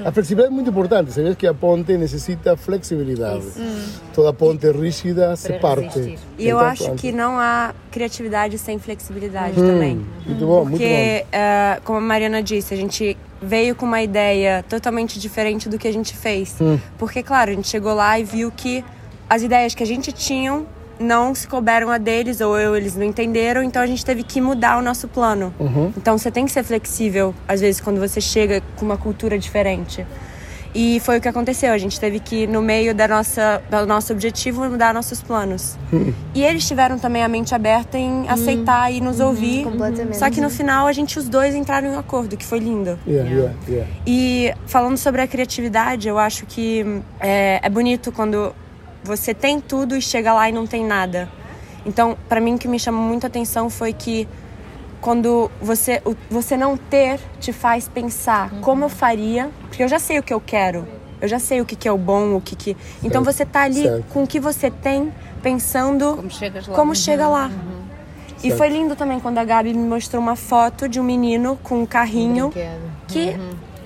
A 0.06 0.12
flexibilidade 0.12 0.54
é 0.54 0.56
muito 0.56 0.70
importante, 0.70 1.12
sabes 1.12 1.36
que 1.36 1.48
a 1.48 1.54
ponte 1.56 1.98
necessita 1.98 2.56
flexibilidade. 2.56 3.46
Toda 4.14 4.32
ponte 4.34 4.70
rígida 4.72 5.36
se 5.36 5.54
parte. 5.54 6.20
E 6.38 6.48
eu 6.48 6.60
acho 6.60 6.92
que 6.94 7.12
não 7.12 7.40
há 7.40 7.74
criatividade 7.92 8.60
sem 8.60 8.78
flexibilidade 8.78 9.60
hum, 9.60 9.68
também. 9.68 10.06
Muito 10.28 10.46
bom, 10.46 10.68
Porque, 10.68 10.86
muito 10.86 11.32
bom. 11.32 11.80
Uh, 11.80 11.82
como 11.84 11.98
a 11.98 12.02
Mariana 12.02 12.44
disse, 12.44 12.76
a 12.76 12.78
gente 12.78 13.18
veio 13.42 13.76
com 13.76 13.86
uma 13.86 14.02
ideia 14.02 14.64
totalmente 14.68 15.20
diferente 15.20 15.70
do 15.70 15.78
que 15.78 15.88
a 15.88 15.94
gente 15.94 16.16
fez. 16.16 16.56
Hum. 16.60 16.80
Porque, 16.98 17.22
claro, 17.22 17.52
a 17.52 17.54
gente 17.54 17.68
chegou 17.68 17.94
lá 17.94 18.20
e 18.20 18.24
viu 18.24 18.52
que 18.52 18.84
as 19.30 19.42
ideias 19.42 19.76
que 19.76 19.84
a 19.84 19.88
gente 19.88 20.12
tinha 20.12 20.64
não 21.00 21.36
se 21.36 21.48
couberam 21.48 21.90
a 21.90 21.98
deles 21.98 22.42
ou 22.42 22.58
eu, 22.58 22.76
eles 22.76 22.96
não 22.96 23.06
entenderam, 23.06 23.62
então 23.62 23.82
a 23.82 23.86
gente 23.86 24.04
teve 24.04 24.24
que 24.24 24.42
mudar 24.42 24.78
o 24.78 24.82
nosso 24.82 25.08
plano. 25.08 25.54
Uhum. 25.60 25.94
Então 25.96 26.18
você 26.18 26.32
tem 26.32 26.46
que 26.46 26.52
ser 26.52 26.64
flexível, 26.64 27.36
às 27.48 27.62
vezes, 27.62 27.80
quando 27.80 28.00
você 28.00 28.20
chega 28.20 28.62
com 28.76 28.86
uma 28.86 28.98
cultura 28.98 29.38
diferente. 29.38 30.06
E 30.74 31.00
foi 31.00 31.18
o 31.18 31.22
que 31.22 31.28
aconteceu. 31.28 31.74
A 31.74 31.78
gente 31.78 32.00
teve 32.00 32.20
que, 32.20 32.46
no 32.48 32.62
meio 32.62 32.94
da 32.94 33.08
nossa, 33.08 33.62
do 33.70 33.86
nosso 33.86 34.14
objetivo, 34.14 34.64
mudar 34.70 34.94
nossos 34.94 35.22
planos. 35.22 35.78
Hum. 35.92 36.14
E 36.34 36.44
eles 36.44 36.68
tiveram 36.68 37.00
também 37.00 37.24
a 37.24 37.28
mente 37.28 37.56
aberta 37.56 37.98
em 37.98 38.10
hum. 38.10 38.26
aceitar 38.30 38.92
e 38.92 39.02
nos 39.02 39.20
hum, 39.20 39.28
ouvir. 39.28 39.64
Completamente. 39.64 40.18
Só 40.18 40.30
que 40.30 40.42
no 40.42 40.50
final 40.50 40.88
a 40.88 40.94
gente, 40.94 41.18
os 41.18 41.28
dois, 41.28 41.56
entraram 41.56 41.88
em 41.88 41.92
um 41.92 42.00
acordo, 42.00 42.38
que 42.38 42.46
foi 42.46 42.60
lindo. 42.60 42.98
Yeah, 43.08 43.30
yeah, 43.30 43.56
yeah. 43.68 43.92
E 44.06 44.54
falando 44.66 44.98
sobre 44.98 45.22
a 45.22 45.28
criatividade, 45.28 46.08
eu 46.08 46.18
acho 46.18 46.46
que 46.46 47.02
é, 47.20 47.60
é 47.64 47.70
bonito 47.70 48.12
quando 48.12 48.54
você 49.04 49.34
tem 49.34 49.60
tudo 49.60 49.96
e 49.96 50.02
chega 50.02 50.34
lá 50.34 50.50
e 50.50 50.52
não 50.52 50.68
tem 50.68 50.86
nada. 50.86 51.30
Então, 51.86 52.18
para 52.28 52.42
mim, 52.42 52.56
o 52.56 52.58
que 52.58 52.68
me 52.68 52.78
chamou 52.78 53.02
muita 53.02 53.28
atenção 53.28 53.70
foi 53.70 53.94
que 53.94 54.28
quando 55.02 55.50
você, 55.62 56.02
o- 56.06 56.16
você 56.30 56.58
não 56.58 56.76
ter 56.78 57.20
te 57.40 57.52
faz 57.54 57.88
pensar 57.88 58.50
como 58.62 58.86
eu 58.86 58.90
faria, 58.90 59.50
porque 59.68 59.84
eu 59.84 59.88
já 59.88 60.00
sei 60.00 60.20
o 60.20 60.24
que 60.24 60.34
eu 60.34 60.40
quero. 60.42 60.88
Eu 61.20 61.28
já 61.28 61.40
sei 61.40 61.60
o 61.62 61.66
que, 61.66 61.76
que 61.76 61.88
é 61.88 61.92
o 61.92 61.98
bom, 61.98 62.36
o 62.36 62.42
que 62.42 62.56
que. 62.56 62.78
Então 63.04 63.24
você 63.24 63.44
tá 63.46 63.62
ali 63.64 63.84
certo. 63.84 64.06
com 64.14 64.24
o 64.24 64.28
que 64.28 64.40
você 64.40 64.70
tem, 64.70 65.12
pensando 65.42 66.16
Como 66.16 66.30
lá. 66.70 66.76
como 66.76 66.96
chega 66.96 67.28
lá. 67.28 67.50
E 68.38 68.42
Certo. 68.42 68.58
foi 68.58 68.70
lindo 68.70 68.96
também 68.96 69.20
quando 69.20 69.40
a 69.40 69.44
Gabi 69.44 69.74
me 69.74 69.88
mostrou 69.88 70.22
uma 70.22 70.36
foto 70.36 70.88
de 70.88 71.00
um 71.00 71.04
menino 71.04 71.58
com 71.64 71.82
um 71.82 71.86
carrinho 71.88 72.54
que 73.08 73.36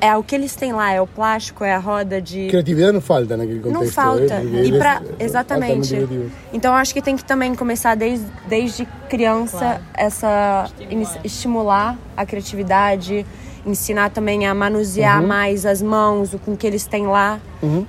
é 0.01 0.17
o 0.17 0.23
que 0.23 0.33
eles 0.35 0.55
têm 0.55 0.73
lá, 0.73 0.91
é 0.91 0.99
o 0.99 1.05
plástico, 1.07 1.63
é 1.63 1.73
a 1.73 1.77
roda 1.77 2.19
de. 2.21 2.47
Criatividade 2.47 2.91
não 2.93 3.01
falta 3.01 3.37
naquele 3.37 3.59
contexto. 3.59 3.83
Não 3.85 3.91
falta. 3.91 4.21
porque 4.41 4.67
E 4.67 4.79
altamente 4.81 5.23
exatamente. 5.23 6.29
Então 6.51 6.73
acho 6.73 6.93
que 6.93 7.01
tem 7.01 7.15
que 7.15 7.23
também 7.23 7.53
começar 7.55 7.95
desde, 7.95 8.25
desde 8.49 8.85
criança 9.07 9.79
essa 9.93 10.67
ini- 10.89 11.07
estimular 11.23 11.97
a 12.17 12.25
criatividade, 12.25 13.25
ensinar 13.65 14.09
também 14.09 14.47
a 14.47 14.53
manusear 14.55 15.21
mais 15.21 15.65
as 15.65 15.81
mãos, 15.81 16.33
o 16.33 16.39
com 16.39 16.57
que 16.57 16.65
eles 16.65 16.85
têm 16.87 17.05
lá. 17.07 17.39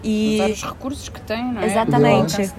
E 0.04 0.34
Usar 0.34 0.50
os 0.50 0.62
recursos 0.62 1.08
que 1.08 1.20
têm, 1.22 1.44
não 1.52 1.62
é? 1.62 1.66
Exatamente. 1.66 2.52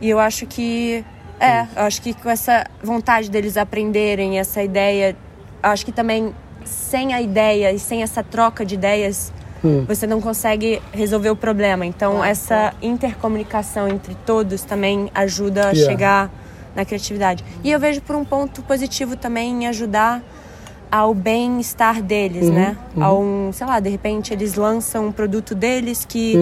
E 0.00 0.10
eu 0.10 0.18
acho 0.18 0.46
que. 0.46 1.04
É, 1.40 1.62
eu 1.76 1.82
acho 1.82 2.00
que 2.00 2.14
com 2.14 2.30
essa 2.30 2.64
vontade 2.82 3.30
deles 3.30 3.56
aprenderem, 3.56 4.38
essa 4.38 4.62
ideia. 4.62 5.16
Acho 5.62 5.84
que 5.84 5.92
também 5.92 6.34
sem 6.64 7.12
a 7.14 7.20
ideia 7.20 7.72
e 7.72 7.78
sem 7.78 8.02
essa 8.02 8.22
troca 8.22 8.64
de 8.64 8.74
ideias, 8.74 9.32
você 9.86 10.06
não 10.06 10.20
consegue 10.20 10.82
resolver 10.92 11.30
o 11.30 11.36
problema. 11.36 11.86
Então, 11.86 12.22
essa 12.22 12.74
intercomunicação 12.82 13.88
entre 13.88 14.14
todos 14.26 14.62
também 14.62 15.10
ajuda 15.14 15.68
a 15.68 15.70
Yeah. 15.72 15.90
chegar 15.90 16.30
na 16.76 16.84
criatividade. 16.84 17.44
E 17.62 17.70
eu 17.70 17.80
vejo 17.80 18.02
por 18.02 18.14
um 18.16 18.24
ponto 18.24 18.62
positivo 18.62 19.16
também 19.16 19.62
em 19.62 19.66
ajudar 19.68 20.22
ao 20.90 21.14
bem-estar 21.14 22.02
deles, 22.02 22.50
né? 22.50 22.76
A 23.00 23.12
um, 23.12 23.50
sei 23.52 23.66
lá, 23.66 23.80
de 23.80 23.88
repente 23.88 24.32
eles 24.32 24.54
lançam 24.54 25.06
um 25.08 25.12
produto 25.12 25.54
deles 25.54 26.04
que, 26.04 26.36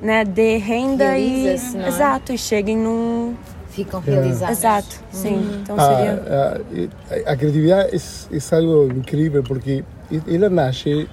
né, 0.00 0.24
dê 0.24 0.56
renda 0.56 1.16
e 1.18 1.48
é? 1.48 1.88
exato, 1.88 2.32
e 2.32 2.38
cheguem 2.38 2.76
num 2.76 3.34
Ficam 3.72 4.00
realizados. 4.00 4.58
exato, 4.58 5.00
sim. 5.10 5.40
Então 5.62 5.76
Ah, 5.78 5.96
seria 5.96 6.22
ah, 6.28 6.60
eh, 7.10 7.22
a 7.26 7.36
criatividade 7.36 7.94
es, 7.96 8.28
es 8.30 8.52
algo 8.52 8.86
incrível 8.92 9.42
porque 9.42 9.82
ela 10.28 10.48
nasce 10.50 11.08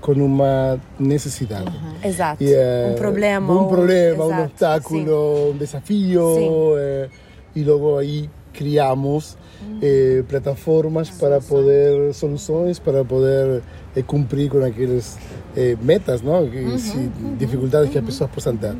com 0.00 0.12
uma 0.12 0.78
necessidade. 0.98 1.70
exato. 2.02 2.42
E, 2.42 2.52
eh, 2.52 2.92
um 2.92 2.94
problema, 2.94 3.52
Un 3.52 3.58
ou- 3.64 3.68
problema, 3.68 4.24
un 4.24 4.30
exato, 4.32 4.44
obstáculo, 4.50 5.50
un 5.52 5.58
desafío. 5.58 6.78
eh, 6.78 7.08
y 7.54 7.64
luego 7.64 7.98
ahí 7.98 8.28
criamos 8.52 9.36
eh, 9.82 10.22
plataformas 10.28 11.10
para 11.10 11.40
poder, 11.40 12.14
soluciones 12.14 12.78
para 12.80 13.02
poder 13.04 13.62
cumprir 14.06 14.48
con 14.50 14.62
aquellas 14.64 15.16
eh, 15.56 15.76
metas, 15.82 16.22
¿no? 16.22 16.48
Que, 16.50 16.78
sí, 16.78 17.10
dificultades 17.38 17.90
que 17.90 17.96
las 17.96 18.04
personas 18.04 18.32
puedan 18.34 18.58
ter. 18.58 18.74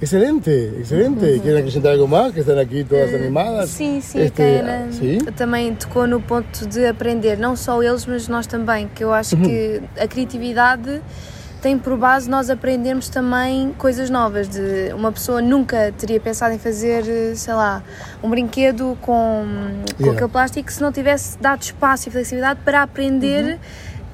Excelente, 0.00 0.74
excelente. 0.78 1.40
¿Quieren 1.40 1.58
acrescentar 1.58 1.92
algo 1.92 2.06
más? 2.06 2.32
Que 2.32 2.40
están 2.40 2.58
aquí 2.58 2.84
todas 2.84 3.12
animadas. 3.12 3.68
sim, 3.70 4.00
sim, 4.00 4.20
Este, 4.20 4.42
Ana 4.60 4.86
sí. 4.92 5.18
também 5.36 5.74
tocou 5.74 6.06
no 6.06 6.20
ponto 6.20 6.66
de 6.68 6.86
aprender, 6.86 7.36
não 7.38 7.56
só 7.56 7.82
eles, 7.82 8.06
mas 8.06 8.28
nós 8.28 8.46
também, 8.46 8.88
que 8.94 9.02
eu 9.02 9.12
acho 9.12 9.36
que 9.36 9.80
a 9.98 10.06
criatividade 10.06 11.02
tem 11.60 11.76
por 11.76 11.96
base 11.96 12.30
nós 12.30 12.48
aprendermos 12.48 13.08
também 13.08 13.74
coisas 13.76 14.08
novas. 14.08 14.48
De 14.48 14.92
uma 14.94 15.10
pessoa 15.10 15.42
nunca 15.42 15.92
teria 15.98 16.20
pensado 16.20 16.54
em 16.54 16.58
fazer, 16.58 17.34
sei 17.34 17.54
lá, 17.54 17.82
um 18.22 18.30
brinquedo 18.30 18.96
com, 19.00 19.44
com 19.96 20.02
Yeah. 20.04 20.12
aquele 20.12 20.30
plástico 20.30 20.70
se 20.72 20.80
não 20.80 20.92
tivesse 20.92 21.36
dado 21.40 21.60
espaço 21.62 22.08
e 22.08 22.12
flexibilidade 22.12 22.60
para 22.64 22.82
aprender. 22.82 23.58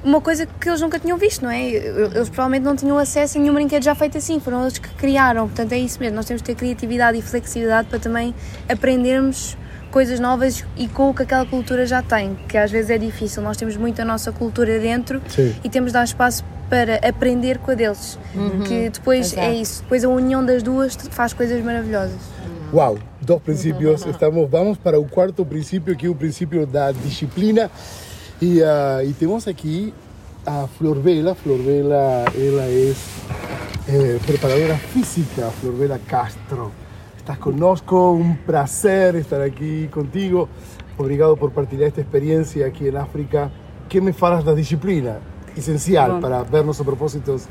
Uma 0.05 0.21
coisa 0.21 0.45
que 0.45 0.69
eles 0.69 0.79
nunca 0.81 0.99
tinham 0.99 1.17
visto, 1.17 1.41
não 1.41 1.49
é? 1.49 1.67
Eles 1.67 2.29
provavelmente 2.29 2.63
não 2.63 2.75
tinham 2.75 2.95
acesso 2.95 3.39
a 3.39 3.41
nenhum 3.41 3.55
brinquedo 3.55 3.83
já 3.83 3.95
feito 3.95 4.19
assim, 4.19 4.39
foram 4.39 4.61
eles 4.61 4.77
que 4.77 4.87
criaram. 4.89 5.47
Portanto, 5.47 5.71
é 5.71 5.79
isso 5.79 5.99
mesmo. 5.99 6.15
Nós 6.15 6.25
temos 6.25 6.43
que 6.43 6.45
ter 6.45 6.55
criatividade 6.55 7.17
e 7.17 7.23
flexibilidade 7.23 7.87
para 7.87 7.97
também 7.97 8.33
aprendermos 8.69 9.57
coisas 9.89 10.19
novas 10.19 10.63
e 10.77 10.87
com 10.87 11.09
o 11.09 11.13
que 11.13 11.23
aquela 11.23 11.45
cultura 11.45 11.85
já 11.87 12.03
tem, 12.03 12.37
que 12.47 12.55
às 12.55 12.69
vezes 12.69 12.91
é 12.91 12.97
difícil. 12.99 13.41
Nós 13.41 13.57
temos 13.57 13.75
muito 13.77 13.99
a 13.99 14.05
nossa 14.05 14.31
cultura 14.31 14.77
dentro 14.79 15.21
Sim. 15.27 15.55
e 15.63 15.69
temos 15.69 15.89
de 15.89 15.93
dar 15.93 16.03
espaço 16.03 16.43
para 16.69 16.95
aprender 16.97 17.57
com 17.57 17.71
a 17.71 17.73
deles. 17.73 18.19
Que 18.67 18.89
depois 18.89 19.33
é 19.33 19.45
Exato. 19.45 19.61
isso, 19.61 19.81
depois 19.83 20.03
a 20.03 20.09
união 20.09 20.45
das 20.45 20.61
duas 20.61 20.95
faz 21.11 21.33
coisas 21.33 21.63
maravilhosas. 21.63 22.19
Wow, 22.71 22.99
dos 23.21 23.41
principios. 23.41 24.05
Estamos, 24.05 24.49
vamos 24.49 24.77
para 24.77 24.97
el 24.97 25.07
cuarto 25.07 25.45
principio, 25.45 25.95
que 25.95 26.05
es 26.05 26.11
el 26.11 26.17
principio 26.17 26.65
da 26.65 26.91
disciplina. 26.91 27.71
Y, 28.41 28.61
ah, 28.61 29.01
y 29.03 29.13
tenemos 29.13 29.47
aquí 29.47 29.93
a 30.45 30.67
Flor 30.67 31.01
Vela. 31.01 31.35
Flor 31.35 31.63
Vela, 31.63 32.25
ella 32.35 32.67
es 32.67 32.97
eh, 33.87 34.19
preparadora 34.25 34.77
física, 34.77 35.49
Flor 35.61 35.77
Vela 35.77 35.99
Castro. 35.99 36.71
Estás 37.17 37.39
conosco, 37.39 38.11
un 38.11 38.37
placer 38.37 39.15
estar 39.15 39.41
aquí 39.41 39.87
contigo. 39.87 40.47
Obrigado 40.97 41.35
por 41.35 41.51
partilhar 41.51 41.87
esta 41.87 42.01
experiencia 42.01 42.67
aquí 42.67 42.87
en 42.87 42.97
África. 42.97 43.49
¿Qué 43.89 43.99
me 43.99 44.13
falas 44.13 44.43
da 44.45 44.53
disciplina? 44.53 45.17
Esencial 45.55 46.11
Bom. 46.11 46.21
para 46.21 46.43
ver 46.43 46.65
nossos 46.65 46.85
propósitos 46.85 47.47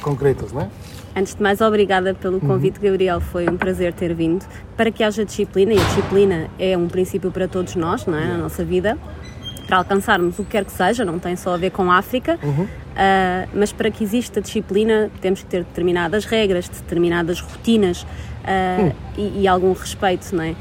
concretos, 0.00 0.52
não 0.52 0.62
é? 0.62 0.68
Antes 1.16 1.34
de 1.34 1.42
mais, 1.42 1.62
obrigada 1.62 2.14
pelo 2.14 2.38
convite, 2.40 2.78
Gabriel. 2.78 3.20
Foi 3.20 3.48
um 3.48 3.56
prazer 3.56 3.94
ter 3.94 4.14
vindo. 4.14 4.44
Para 4.76 4.90
que 4.90 5.02
haja 5.02 5.24
disciplina, 5.24 5.72
e 5.72 5.78
a 5.78 5.82
disciplina 5.82 6.50
é 6.58 6.76
um 6.76 6.88
princípio 6.88 7.30
para 7.30 7.48
todos 7.48 7.74
nós, 7.74 8.04
não 8.04 8.18
é? 8.18 8.26
Na 8.26 8.36
nossa 8.36 8.62
vida, 8.62 8.98
para 9.66 9.78
alcançarmos 9.78 10.38
o 10.38 10.44
que 10.44 10.50
quer 10.50 10.64
que 10.64 10.72
seja, 10.72 11.04
não 11.04 11.18
tem 11.18 11.36
só 11.36 11.54
a 11.54 11.56
ver 11.56 11.70
com 11.70 11.90
a 11.90 11.96
África, 11.96 12.38
ah, 12.96 13.46
mas 13.52 13.72
para 13.72 13.90
que 13.90 14.04
exista 14.04 14.40
disciplina, 14.40 15.10
temos 15.20 15.40
que 15.40 15.46
ter 15.46 15.64
determinadas 15.64 16.24
regras, 16.24 16.68
determinadas 16.68 17.40
rotinas 17.40 18.06
ah, 18.44 18.92
e, 19.16 19.42
e 19.42 19.48
algum 19.48 19.72
respeito, 19.72 20.34
não 20.34 20.44
é? 20.44 20.54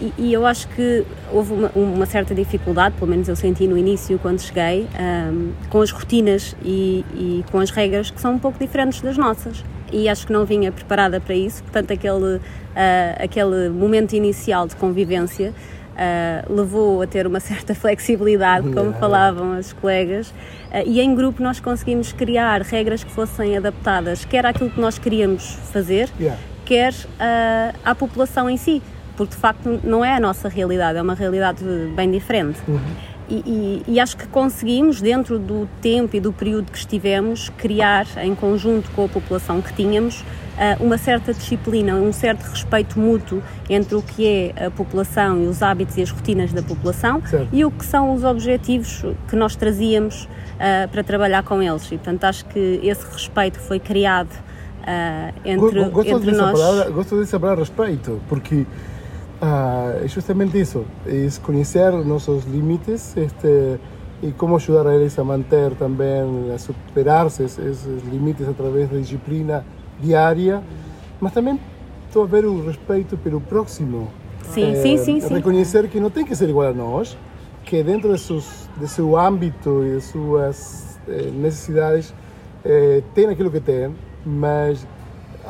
E, 0.00 0.12
e 0.16 0.32
eu 0.32 0.46
acho 0.46 0.68
que 0.68 1.04
houve 1.32 1.52
uma, 1.52 1.70
uma 1.74 2.06
certa 2.06 2.34
dificuldade, 2.34 2.94
pelo 2.96 3.10
menos 3.10 3.28
eu 3.28 3.34
senti 3.34 3.66
no 3.66 3.76
início 3.76 4.18
quando 4.18 4.40
cheguei, 4.40 4.86
ahm, 4.96 5.50
com 5.68 5.80
as 5.80 5.90
rotinas 5.90 6.54
e, 6.64 7.04
e 7.14 7.44
com 7.50 7.58
as 7.58 7.70
regras 7.70 8.10
que 8.10 8.20
são 8.20 8.34
um 8.34 8.38
pouco 8.38 8.58
diferentes 8.58 9.00
das 9.00 9.18
nossas. 9.18 9.64
E 9.92 10.08
acho 10.08 10.26
que 10.26 10.32
não 10.32 10.44
vinha 10.44 10.70
preparada 10.70 11.20
para 11.20 11.34
isso, 11.34 11.62
portanto, 11.64 11.92
aquele, 11.92 12.40
ah, 12.76 13.24
aquele 13.24 13.70
momento 13.70 14.12
inicial 14.12 14.68
de 14.68 14.76
convivência 14.76 15.52
ah, 15.98 16.44
levou 16.48 17.02
a 17.02 17.06
ter 17.06 17.26
uma 17.26 17.40
certa 17.40 17.74
flexibilidade, 17.76 18.70
como 18.70 18.92
falavam 18.94 19.52
as 19.52 19.72
colegas, 19.72 20.32
ah, 20.70 20.82
e 20.84 21.00
em 21.00 21.14
grupo 21.14 21.42
nós 21.42 21.58
conseguimos 21.58 22.12
criar 22.12 22.62
regras 22.62 23.02
que 23.02 23.10
fossem 23.10 23.56
adaptadas, 23.56 24.24
quer 24.24 24.46
àquilo 24.46 24.70
que 24.70 24.80
nós 24.80 24.98
queríamos 24.98 25.58
fazer, 25.72 26.08
quer 26.64 26.94
ah, 27.18 27.74
à 27.84 27.94
população 27.94 28.48
em 28.48 28.56
si, 28.56 28.80
porque 29.16 29.34
de 29.34 29.40
facto 29.40 29.80
não 29.82 30.04
é 30.04 30.14
a 30.14 30.20
nossa 30.20 30.48
realidade, 30.48 30.96
é 30.96 31.02
uma 31.02 31.14
realidade 31.14 31.64
bem 31.96 32.10
diferente. 32.10 32.60
E, 33.30 33.34
e- 33.46 33.82
e 33.94 34.00
acho 34.00 34.16
que 34.16 34.26
conseguimos, 34.28 35.00
dentro 35.02 35.38
do 35.38 35.68
tempo 35.82 36.16
e 36.16 36.20
do 36.20 36.32
período 36.32 36.72
que 36.72 36.78
estivemos, 36.78 37.50
criar 37.58 38.06
em 38.22 38.34
conjunto 38.34 38.90
com 38.92 39.04
a 39.04 39.08
população 39.08 39.60
que 39.60 39.72
tínhamos 39.74 40.24
ah, 40.56 40.76
uma 40.80 40.96
certa 40.96 41.32
disciplina, 41.34 41.94
um 41.96 42.12
certo 42.12 42.42
respeito 42.44 42.98
mútuo 42.98 43.42
entre 43.68 43.94
o 43.94 44.02
que 44.02 44.26
é 44.56 44.66
a 44.66 44.70
população 44.70 45.42
e 45.44 45.46
os 45.46 45.62
hábitos 45.62 45.96
e 45.98 46.02
as 46.02 46.10
rotinas 46.10 46.52
da 46.52 46.62
população 46.62 47.22
Certo. 47.26 47.48
e 47.52 47.64
o 47.64 47.70
que 47.70 47.84
são 47.84 48.14
os 48.14 48.24
objetivos 48.24 49.04
que 49.28 49.36
nós 49.36 49.54
trazíamos 49.54 50.26
ah, 50.58 50.88
para 50.90 51.04
trabalhar 51.04 51.42
com 51.42 51.62
eles. 51.62 51.84
E 51.86 51.96
portanto 51.98 52.24
acho 52.24 52.44
que 52.46 52.80
esse 52.82 53.04
respeito 53.12 53.58
foi 53.60 53.78
criado 53.78 54.30
ah, 54.86 55.32
entre, 55.44 55.84
Go- 55.84 55.90
gosto, 55.90 56.10
entre 56.16 56.32
nós. 56.32 56.58
palavra, 56.58 56.90
gosto 56.90 57.18
dessa 57.20 57.38
palavra 57.38 57.62
respeito, 57.62 58.20
porque 58.28 58.66
ah, 59.40 60.00
é 60.02 60.08
justamente 60.08 60.58
isso, 60.60 60.84
é 61.06 61.28
conhecer 61.42 61.92
nossos 62.04 62.44
limites 62.44 63.16
este, 63.16 63.78
e 64.22 64.32
como 64.32 64.56
ajudar 64.56 64.86
a 64.86 64.94
eles 64.94 65.18
a 65.18 65.24
manter 65.24 65.72
também, 65.76 66.52
a 66.52 66.58
superar-se 66.58 67.44
esses, 67.44 67.58
esses 67.58 68.02
limites 68.04 68.48
através 68.48 68.88
da 68.90 68.98
disciplina 68.98 69.64
diária, 70.00 70.62
mas 71.20 71.32
também 71.32 71.58
todo 72.12 72.24
haver 72.24 72.44
o 72.44 72.66
respeito 72.66 73.16
pelo 73.16 73.40
próximo. 73.40 74.08
Sim, 74.42 74.72
Eh, 74.72 74.82
sim, 74.82 74.98
sim, 74.98 75.20
sim. 75.20 75.34
Reconhecer 75.34 75.88
que 75.88 76.00
não 76.00 76.10
tem 76.10 76.24
que 76.24 76.34
ser 76.34 76.48
igual 76.48 76.68
a 76.68 76.72
nós, 76.72 77.16
que 77.64 77.82
dentro 77.82 78.12
de, 78.12 78.18
seus, 78.20 78.68
de 78.76 78.88
seu 78.88 79.16
âmbito 79.16 79.84
e 79.84 79.96
de 79.96 80.00
suas 80.00 80.98
eh, 81.06 81.30
necessidades 81.34 82.14
eh, 82.64 83.02
tem 83.14 83.26
aquilo 83.28 83.50
que 83.50 83.60
tem, 83.60 83.94
mas 84.24 84.86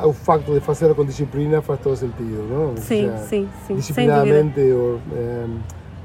o 0.03 0.13
facto 0.13 0.53
de 0.53 0.59
fazer 0.59 0.93
com 0.95 1.05
disciplina 1.05 1.61
faz 1.61 1.79
todo 1.79 1.95
sentido, 1.95 2.47
não? 2.49 2.77
Sim, 2.77 2.83
seja, 2.83 3.17
sim, 3.17 3.27
sim, 3.27 3.49
sem 3.67 3.75
Disciplinadamente 3.75 4.59
ou 4.71 4.99
eh, 5.13 5.45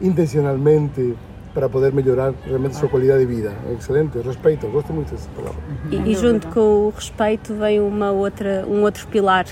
intencionalmente 0.01 1.15
para 1.53 1.69
poder 1.69 1.93
melhorar 1.93 2.35
realmente 2.45 2.73
a 2.73 2.81
sua 2.81 2.89
qualidade 2.89 3.25
de 3.25 3.33
vida. 3.33 3.53
Excelente, 3.79 4.19
respeito, 4.19 4.67
gosto 4.69 4.93
muito 4.93 5.13
dessa 5.13 5.29
palavra. 5.31 5.61
E, 5.91 6.11
e 6.11 6.15
junto 6.17 6.49
com 6.49 6.89
o 6.89 6.93
respeito 6.95 7.55
vem 7.55 7.81
uma 7.81 8.11
outra, 8.11 8.65
um 8.67 8.83
outro 8.83 9.07
pilar 9.07 9.47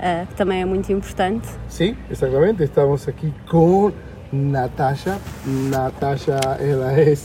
ah, 0.00 0.26
que 0.28 0.34
também 0.34 0.60
é 0.60 0.64
muito 0.64 0.92
importante. 0.92 1.48
Sí, 1.68 1.96
exactamente. 2.10 2.62
Estamos 2.64 3.08
aquí 3.08 3.32
con 3.48 3.92
Natasha. 4.32 5.18
Natasha, 5.70 6.38
ela 6.58 6.92
é 6.92 7.16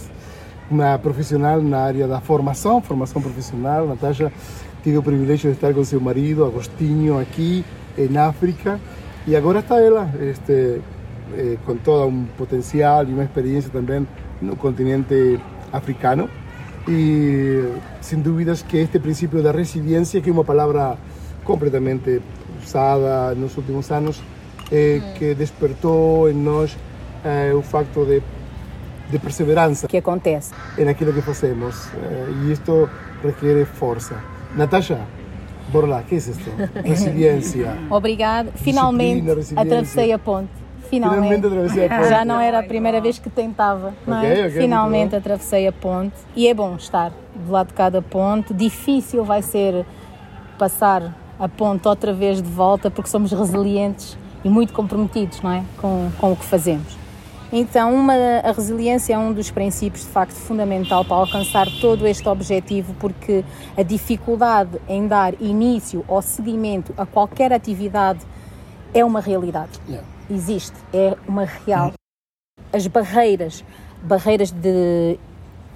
uma 0.69 0.97
profissional 0.99 1.61
na 1.61 1.79
área 1.79 2.07
da 2.07 2.21
formação, 2.21 2.81
formação 2.81 3.21
profissional. 3.21 3.88
Natasha 3.88 4.31
tive 4.83 4.98
o 4.98 5.03
privilégio 5.03 5.50
de 5.50 5.57
estar 5.57 5.74
com 5.74 5.83
seu 5.83 6.00
marido, 6.00 6.45
Agostinho, 6.45 7.19
aqui 7.19 7.65
em 7.98 8.17
África. 8.17 8.79
E 9.27 9.36
agora 9.36 9.59
está 9.59 9.79
ela, 9.79 10.09
este, 10.21 10.81
eh, 11.38 11.57
com 11.65 11.75
todo 11.75 12.07
um 12.07 12.25
potencial 12.38 13.05
e 13.05 13.13
uma 13.13 13.24
experiência 13.24 13.69
também 13.69 14.07
no 14.41 14.55
continente 14.55 15.39
africano. 15.71 16.29
E 16.88 17.71
sem 18.01 18.19
dúvidas 18.19 18.62
que 18.62 18.77
este 18.77 19.00
princípio 19.00 19.43
da 19.43 19.51
resiliência, 19.51 20.21
que 20.21 20.29
é 20.29 20.33
uma 20.33 20.45
palavra 20.45 20.98
completamente 21.43 22.21
usada 22.63 23.36
nos 23.36 23.55
últimos 23.57 23.91
anos, 23.91 24.21
eh, 24.71 25.01
que 25.17 25.36
despertou 25.36 26.29
em 26.29 26.33
nós 26.33 26.75
eh, 27.24 27.51
o 27.53 27.62
facto 27.62 28.05
de, 28.05 28.21
de 29.09 29.19
perseverança 29.19 29.88
que 29.88 29.98
acontece 29.98 30.53
naquilo 30.77 31.12
que 31.12 31.21
fazemos. 31.21 31.88
Eh, 31.93 32.31
e 32.43 32.51
isto 32.51 32.89
requer 33.24 33.65
força. 33.65 34.38
Natasha, 34.56 35.00
bora 35.72 35.88
lá, 35.88 36.03
que 36.03 36.15
é 36.15 36.18
isto? 36.18 36.34
Resiliência. 36.84 37.77
Obrigado. 37.89 38.51
Finalmente 38.56 39.22
resiliência. 39.22 39.60
atravessei 39.60 40.12
a 40.12 40.20
ponte. 40.20 40.50
Finalmente. 40.89 41.36
Finalmente 41.36 41.46
atravessei 41.46 41.86
a 41.86 41.89
ponte. 41.89 42.10
Já 42.10 42.25
não 42.25 42.39
era 42.39 42.60
a 42.60 42.63
primeira 42.63 43.00
vez 43.00 43.20
que 43.20 43.29
tentava, 43.29 43.94
não 44.08 44.18
é? 44.18 44.32
Ok, 44.32 44.48
ok, 44.48 44.62
Finalmente 44.62 45.15
atravessei 45.15 45.68
a 45.68 45.72
ponte 45.72 46.15
e 46.36 46.48
é 46.48 46.53
bom 46.53 46.75
estar 46.75 47.12
do 47.36 47.51
lado 47.51 47.68
de 47.68 47.74
cada 47.74 48.01
ponte. 48.01 48.53
Difícil 48.53 49.24
vai 49.24 49.41
ser 49.41 49.86
passar 50.58 51.15
a 51.39 51.48
ponte 51.48 51.88
outra 51.88 52.12
vez 52.12 52.41
de 52.41 52.50
volta 52.50 52.89
porque 52.89 53.10
somos 53.10 53.32
resilientes 53.32 54.18
e 54.44 54.50
muito 54.50 54.74
comprometidos, 54.74 55.41
não 55.41 55.51
é? 55.51 55.63
Com, 55.77 56.10
com 56.20 56.32
o 56.32 56.36
que 56.36 56.46
fazemos. 56.46 56.98
Então, 57.51 57.96
uma, 57.96 58.13
a 58.13 58.51
resiliência 58.51 59.15
é 59.15 59.18
um 59.18 59.34
dos 59.34 59.50
princípios 59.50 60.03
de 60.03 60.10
facto 60.10 60.36
fundamental 60.36 61.03
para 61.03 61.18
alcançar 61.18 61.68
todo 61.82 62.06
este 62.06 62.27
objetivo, 62.29 62.94
porque 63.00 63.44
a 63.75 63.82
dificuldade 63.82 64.79
em 64.88 65.08
dar 65.08 65.34
início 65.41 66.06
ou 66.08 66.22
seguimento 66.22 66.94
a 66.96 67.06
qualquer 67.06 67.51
atividade 67.51 68.20
é 68.94 69.03
uma 69.03 69.20
realidade. 69.20 69.79
Yeah. 69.88 70.08
Existe, 70.29 70.75
é 70.94 71.18
uma 71.27 71.46
real. 71.46 71.94
As 72.72 72.86
barreiras, 72.86 73.63
barreiras 74.03 74.51
de 74.51 75.18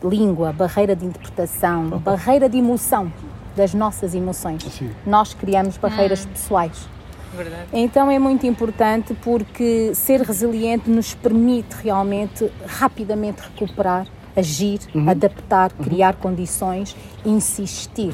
língua, 0.03 0.53
barreira 0.53 0.95
de 0.95 1.05
interpretação, 1.05 1.89
barreira 1.99 2.47
de 2.47 2.57
emoção, 2.57 3.11
das 3.55 3.73
nossas 3.73 4.13
emoções. 4.13 4.63
Sim. 4.63 4.91
Nós 5.05 5.33
criamos 5.33 5.77
barreiras 5.77 6.25
pessoais. 6.25 6.87
Verdade. 7.35 7.67
Então 7.73 8.09
é 8.09 8.19
muito 8.19 8.45
importante 8.45 9.13
porque 9.15 9.93
ser 9.95 10.21
resiliente 10.21 10.89
nos 10.89 11.13
permite 11.13 11.75
realmente 11.83 12.51
rapidamente 12.65 13.41
recuperar, 13.41 14.07
agir, 14.35 14.79
adaptar, 15.07 15.71
criar 15.73 16.15
condições, 16.15 16.95
insistir 17.25 18.13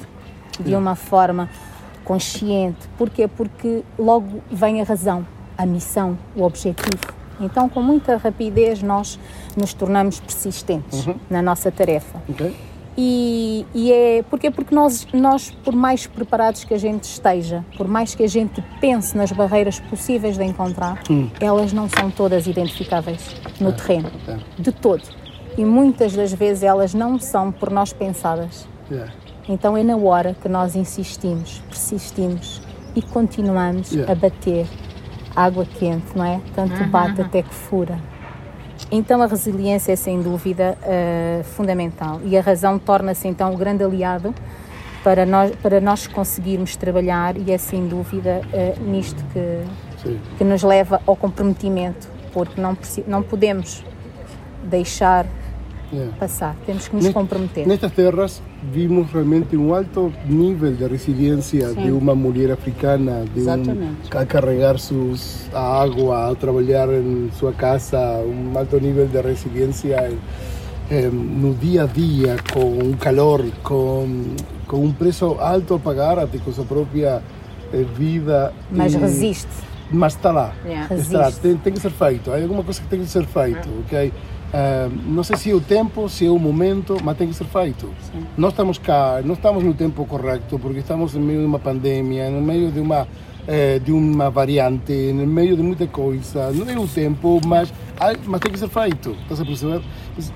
de 0.59 0.75
uma 0.75 0.95
forma 0.95 1.49
consciente. 2.03 2.87
Porquê? 2.97 3.27
Porque 3.27 3.83
logo 3.97 4.41
vem 4.51 4.81
a 4.81 4.83
razão, 4.83 5.25
a 5.57 5.65
missão, 5.65 6.17
o 6.35 6.43
objetivo. 6.43 7.19
Então, 7.39 7.69
com 7.69 7.81
muita 7.81 8.17
rapidez, 8.17 8.81
nós 8.81 9.17
nos 9.55 9.73
tornamos 9.73 10.19
persistentes 10.19 11.07
na 11.29 11.41
nossa 11.41 11.71
tarefa. 11.71 12.21
Ok? 12.27 12.53
E, 12.97 13.65
e 13.73 13.91
é 13.91 14.23
porque 14.29 14.51
porque 14.51 14.75
nós 14.75 15.07
nós 15.13 15.51
por 15.63 15.73
mais 15.73 16.05
preparados 16.05 16.63
que 16.63 16.73
a 16.73 16.77
gente 16.77 17.03
esteja, 17.03 17.63
por 17.77 17.87
mais 17.87 18.13
que 18.13 18.23
a 18.23 18.27
gente 18.27 18.61
pense 18.81 19.15
nas 19.15 19.31
barreiras 19.31 19.79
possíveis 19.79 20.37
de 20.37 20.43
encontrar, 20.43 21.01
elas 21.39 21.71
não 21.71 21.87
são 21.87 22.11
todas 22.11 22.47
identificáveis 22.47 23.35
no 23.59 23.71
terreno, 23.73 24.11
é. 24.27 24.37
de 24.61 24.71
todo. 24.71 25.03
E 25.57 25.63
muitas 25.63 26.13
das 26.13 26.33
vezes 26.33 26.63
elas 26.63 26.93
não 26.93 27.19
são 27.19 27.51
por 27.51 27.69
nós 27.69 27.93
pensadas. 27.93 28.67
Yeah. 28.89 29.11
Então 29.47 29.77
é 29.77 29.83
na 29.83 29.97
hora 29.97 30.35
que 30.39 30.47
nós 30.47 30.75
insistimos, 30.75 31.61
persistimos 31.69 32.61
e 32.95 33.01
continuamos 33.01 33.91
Yeah. 33.91 34.11
a 34.11 34.15
bater 34.15 34.67
água 35.35 35.65
quente, 35.65 36.15
não 36.15 36.25
é? 36.25 36.41
Tanto 36.53 36.83
bate 36.85 37.21
até 37.21 37.41
que 37.41 37.53
fura. 37.53 37.99
Então 38.91 39.21
a 39.21 39.27
resiliência 39.27 39.91
é 39.91 39.95
sem 39.95 40.21
dúvida 40.21 40.77
eh, 40.83 41.41
fundamental 41.55 42.19
e 42.23 42.37
a 42.37 42.41
razão 42.41 42.79
torna-se 42.79 43.27
então 43.27 43.53
o 43.53 43.57
grande 43.57 43.83
aliado 43.83 44.33
para 45.03 45.25
nós, 45.25 45.55
para 45.57 45.79
nós 45.79 46.07
conseguirmos 46.07 46.75
trabalhar 46.75 47.37
e 47.37 47.51
é 47.51 47.57
sem 47.57 47.87
dúvida 47.87 48.41
eh, 48.51 48.75
nisto 48.79 49.23
que, 49.31 49.63
Sim. 50.01 50.19
que 50.37 50.43
nos 50.43 50.63
leva 50.63 51.01
ao 51.05 51.15
comprometimento, 51.15 52.07
porque 52.33 52.59
não, 52.59 52.77
não 53.07 53.23
podemos 53.23 53.83
deixar. 54.63 55.25
Passar, 56.19 56.55
temos 56.65 56.87
que 56.87 56.95
nos 56.95 57.09
comprometer. 57.09 57.67
Nestas 57.67 57.91
terras 57.91 58.41
vimos 58.71 59.11
realmente 59.11 59.55
um 59.55 59.73
alto 59.73 60.11
nível 60.27 60.73
de 60.73 60.85
resiliência 60.85 61.73
de 61.73 61.91
uma 61.91 62.13
mulher 62.15 62.51
africana, 62.51 63.25
de 63.33 63.41
um, 63.41 63.95
a 64.15 64.25
carregar 64.25 64.77
sus, 64.79 65.47
a 65.53 65.81
água, 65.81 66.31
a 66.31 66.35
trabalhar 66.35 66.89
em 66.89 67.29
sua 67.37 67.51
casa, 67.53 67.97
um 68.25 68.57
alto 68.57 68.79
nível 68.79 69.07
de 69.07 69.21
resiliência 69.21 70.11
eh, 70.91 71.09
no 71.11 71.53
dia 71.53 71.83
a 71.83 71.85
dia, 71.85 72.37
com 72.53 72.65
um 72.79 72.93
calor, 72.93 73.45
com, 73.63 74.35
com 74.67 74.77
um 74.83 74.91
preço 74.91 75.37
alto 75.39 75.75
a 75.75 75.79
pagar, 75.79 76.19
até 76.19 76.37
com 76.37 76.51
sua 76.51 76.65
própria 76.65 77.21
eh, 77.73 77.85
vida. 77.95 78.53
Mas 78.71 78.93
E- 78.93 78.97
resiste. 78.97 79.47
mas 79.91 80.15
está 80.15 80.31
lá. 80.31 80.53
Yeah. 80.65 80.95
Está, 80.95 81.31
tem, 81.31 81.57
tem 81.57 81.73
que 81.73 81.79
ser 81.79 81.91
feito. 81.91 82.31
Há 82.31 82.37
alguma 82.41 82.63
coisa 82.63 82.81
que 82.81 82.87
tem 82.87 82.99
que 83.01 83.07
ser 83.07 83.25
feito, 83.25 83.67
ok? 83.85 84.11
Ah, 84.53 84.89
não 85.05 85.23
sei 85.23 85.37
se 85.37 85.51
é 85.51 85.53
o 85.53 85.61
tempo, 85.61 86.09
se 86.09 86.25
é 86.25 86.29
o 86.29 86.39
momento, 86.39 86.97
mas 87.03 87.17
tem 87.17 87.27
que 87.27 87.33
ser 87.33 87.45
feito. 87.45 87.93
Nós 88.37 88.51
estamos 88.51 88.77
cá, 88.77 89.21
não 89.23 89.33
estamos 89.33 89.63
no 89.63 89.73
tempo 89.73 90.05
correto, 90.05 90.57
porque 90.59 90.79
estamos 90.79 91.13
no 91.13 91.21
meio 91.21 91.39
de 91.39 91.45
uma 91.45 91.59
pandemia, 91.59 92.29
no 92.29 92.41
meio 92.41 92.71
de 92.71 92.79
uma 92.79 93.07
eh, 93.47 93.79
de 93.79 93.91
uma 93.91 94.29
variante, 94.29 94.93
no 95.13 95.25
meio 95.25 95.55
de 95.55 95.63
muita 95.63 95.87
coisa. 95.87 96.51
Não 96.51 96.69
é 96.69 96.77
o 96.77 96.87
tempo, 96.87 97.41
mas, 97.45 97.73
mas 98.25 98.39
tem 98.41 98.51
que 98.51 98.59
ser 98.59 98.69
feito. 98.69 99.15
Estás 99.23 99.41
a 99.41 99.45
perceber? 99.45 99.81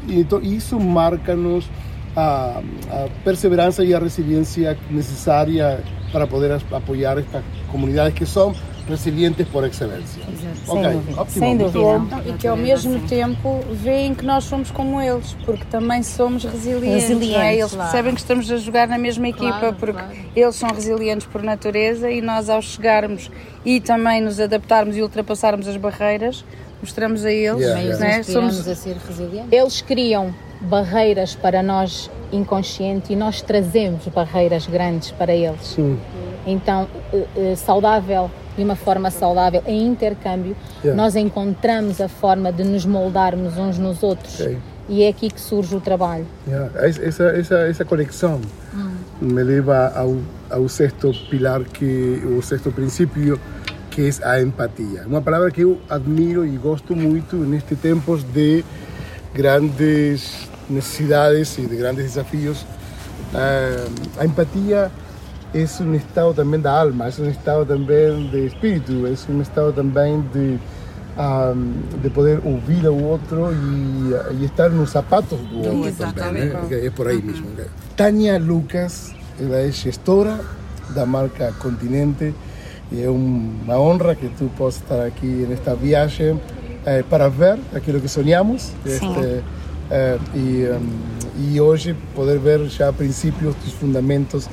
Então, 0.09 0.41
isso 0.41 0.79
marca-nos 0.79 1.69
a, 2.15 2.61
a 2.89 3.09
perseverança 3.23 3.83
e 3.83 3.93
a 3.93 3.99
resiliência 3.99 4.77
necessária 4.89 5.83
para 6.11 6.25
poder 6.25 6.59
apoiar 6.71 7.17
estas 7.17 7.43
comunidades 7.71 8.17
que 8.17 8.25
são 8.25 8.55
resilientes 8.87 9.47
por 9.47 9.65
excelência. 9.65 10.23
Sem 10.65 10.81
dúvida. 10.81 11.21
ótimo, 11.21 11.45
Sem 11.45 11.57
dúvida. 11.57 11.79
bom. 11.79 12.07
E 12.25 12.33
que 12.33 12.47
ao 12.47 12.57
mesmo 12.57 12.99
tempo 13.07 13.59
veem 13.71 14.13
que 14.13 14.25
nós 14.25 14.43
somos 14.43 14.71
como 14.71 15.01
eles, 15.01 15.35
porque 15.45 15.65
também 15.65 16.03
somos 16.03 16.43
resilientes. 16.43 17.03
Resilientes, 17.03 17.37
não 17.37 17.41
é? 17.41 17.55
Eles 17.55 17.71
claro. 17.71 17.91
percebem 17.91 18.13
que 18.13 18.21
estamos 18.21 18.51
a 18.51 18.57
jogar 18.57 18.87
na 18.87 18.97
mesma 18.97 19.27
equipa, 19.27 19.75
porque 19.79 20.03
eles 20.35 20.55
são 20.55 20.69
resilientes 20.69 21.27
por 21.27 21.41
natureza 21.41 22.09
e 22.09 22.21
nós, 22.21 22.49
ao 22.49 22.61
chegarmos 22.61 23.29
e 23.65 23.79
também 23.79 24.21
nos 24.21 24.39
adaptarmos 24.39 24.97
e 24.97 25.01
ultrapassarmos 25.01 25.67
as 25.67 25.77
barreiras, 25.77 26.43
mostramos 26.81 27.23
a 27.25 27.31
eles. 27.31 27.61
Yeah, 27.61 27.81
é? 27.81 28.19
Inspiramos 28.19 28.55
Somos 28.55 28.67
a 28.67 28.75
ser 28.75 28.97
resilientes. 28.97 29.51
Eles 29.51 29.81
criam 29.81 30.33
barreiras 30.61 31.35
para 31.35 31.61
nós 31.61 32.09
inconsciente 32.31 33.13
e 33.13 33.15
nós 33.15 33.41
trazemos 33.41 34.07
barreiras 34.07 34.65
grandes 34.65 35.11
para 35.11 35.33
eles. 35.33 35.61
Sim. 35.61 35.99
Então, 36.45 36.87
eh, 37.13 37.25
eh, 37.35 37.55
saudável, 37.55 38.29
de 38.57 38.63
uma 38.63 38.75
forma 38.75 39.09
saudável, 39.11 39.61
em 39.65 39.85
intercâmbio, 39.87 40.55
Yeah. 40.83 41.01
nós 41.01 41.15
encontramos 41.15 41.99
a 42.01 42.07
forma 42.07 42.51
de 42.51 42.63
nos 42.63 42.85
moldarmos 42.85 43.57
uns 43.57 43.77
nos 43.77 44.03
outros. 44.03 44.39
Ok. 44.39 44.57
E 44.89 45.03
é 45.03 45.07
aqui 45.07 45.29
que 45.29 45.39
surge 45.39 45.73
o 45.75 45.79
trabalho. 45.79 46.25
Yeah, 46.47 46.87
es- 46.87 46.99
Esa, 46.99 47.35
esa, 47.37 47.67
esa 47.69 47.85
conexión 47.85 48.41
me 49.21 49.43
lleva 49.43 49.87
ao, 49.95 50.17
ao 50.49 50.67
sexto 50.67 51.11
pilar, 51.29 51.63
que, 51.63 52.21
o 52.37 52.41
sexto 52.41 52.69
princípio, 52.71 53.39
que 53.89 54.07
es 54.07 54.21
a 54.23 54.41
empatía. 54.41 55.03
Uma 55.07 55.21
palavra 55.21 55.49
que 55.51 55.61
eu 55.61 55.79
admiro 55.89 56.45
e 56.45 56.57
gosto 56.57 56.95
muito 56.95 57.37
nestes 57.37 57.79
tempos 57.79 58.23
de 58.23 58.63
grandes 59.33 60.47
necesidades 60.69 61.57
e 61.57 61.61
de 61.61 61.75
grandes 61.75 62.03
desafios. 62.05 62.65
Ah, 63.33 63.85
a 64.19 64.25
empatía 64.25 64.91
es 65.53 65.79
un 65.79 65.95
estado 65.95 66.33
también 66.33 66.61
de 66.63 66.69
alma, 66.69 67.07
es 67.07 67.19
un 67.19 67.27
estado 67.27 67.65
también 67.65 68.31
de 68.31 68.47
espíritu, 68.47 69.05
es 69.05 69.27
un 69.29 69.41
estado 69.41 69.71
también 69.71 70.25
de, 70.33 70.57
ah, 71.17 71.53
de 72.01 72.09
poder 72.09 72.41
ouvir 72.43 72.85
ao 72.87 72.95
outro 72.95 73.51
e, 73.51 74.41
e 74.41 74.45
estar 74.45 74.69
nos 74.71 74.89
sapatos 74.91 75.39
do 75.49 75.57
outro 75.59 76.13
também, 76.13 76.45
né? 76.49 76.65
Que 76.67 76.87
É 76.87 76.89
por 76.89 77.07
aí 77.07 77.21
mesmo. 77.21 77.47
né? 77.55 77.65
Tânia 77.95 78.39
Lucas, 78.39 79.13
ela 79.39 79.57
é 79.57 79.71
gestora 79.71 80.39
da 80.95 81.05
marca 81.05 81.53
Continente 81.59 82.33
e 82.91 83.03
é 83.03 83.09
uma 83.09 83.77
honra 83.77 84.15
que 84.15 84.27
tu 84.29 84.49
possas 84.57 84.81
estar 84.81 85.05
aqui 85.05 85.45
nesta 85.47 85.75
viagem 85.75 86.39
eh, 86.85 87.03
para 87.09 87.29
ver 87.29 87.57
aquilo 87.73 87.99
que 87.99 88.07
sonhamos 88.07 88.71
este, 88.85 89.41
eh, 89.89 90.17
e, 90.35 90.67
um, 90.69 91.53
e 91.53 91.61
hoje 91.61 91.95
poder 92.15 92.39
ver 92.39 92.65
já 92.69 92.91
princípios 92.91 93.55
dos 93.63 93.73
fundamentos 93.73 94.47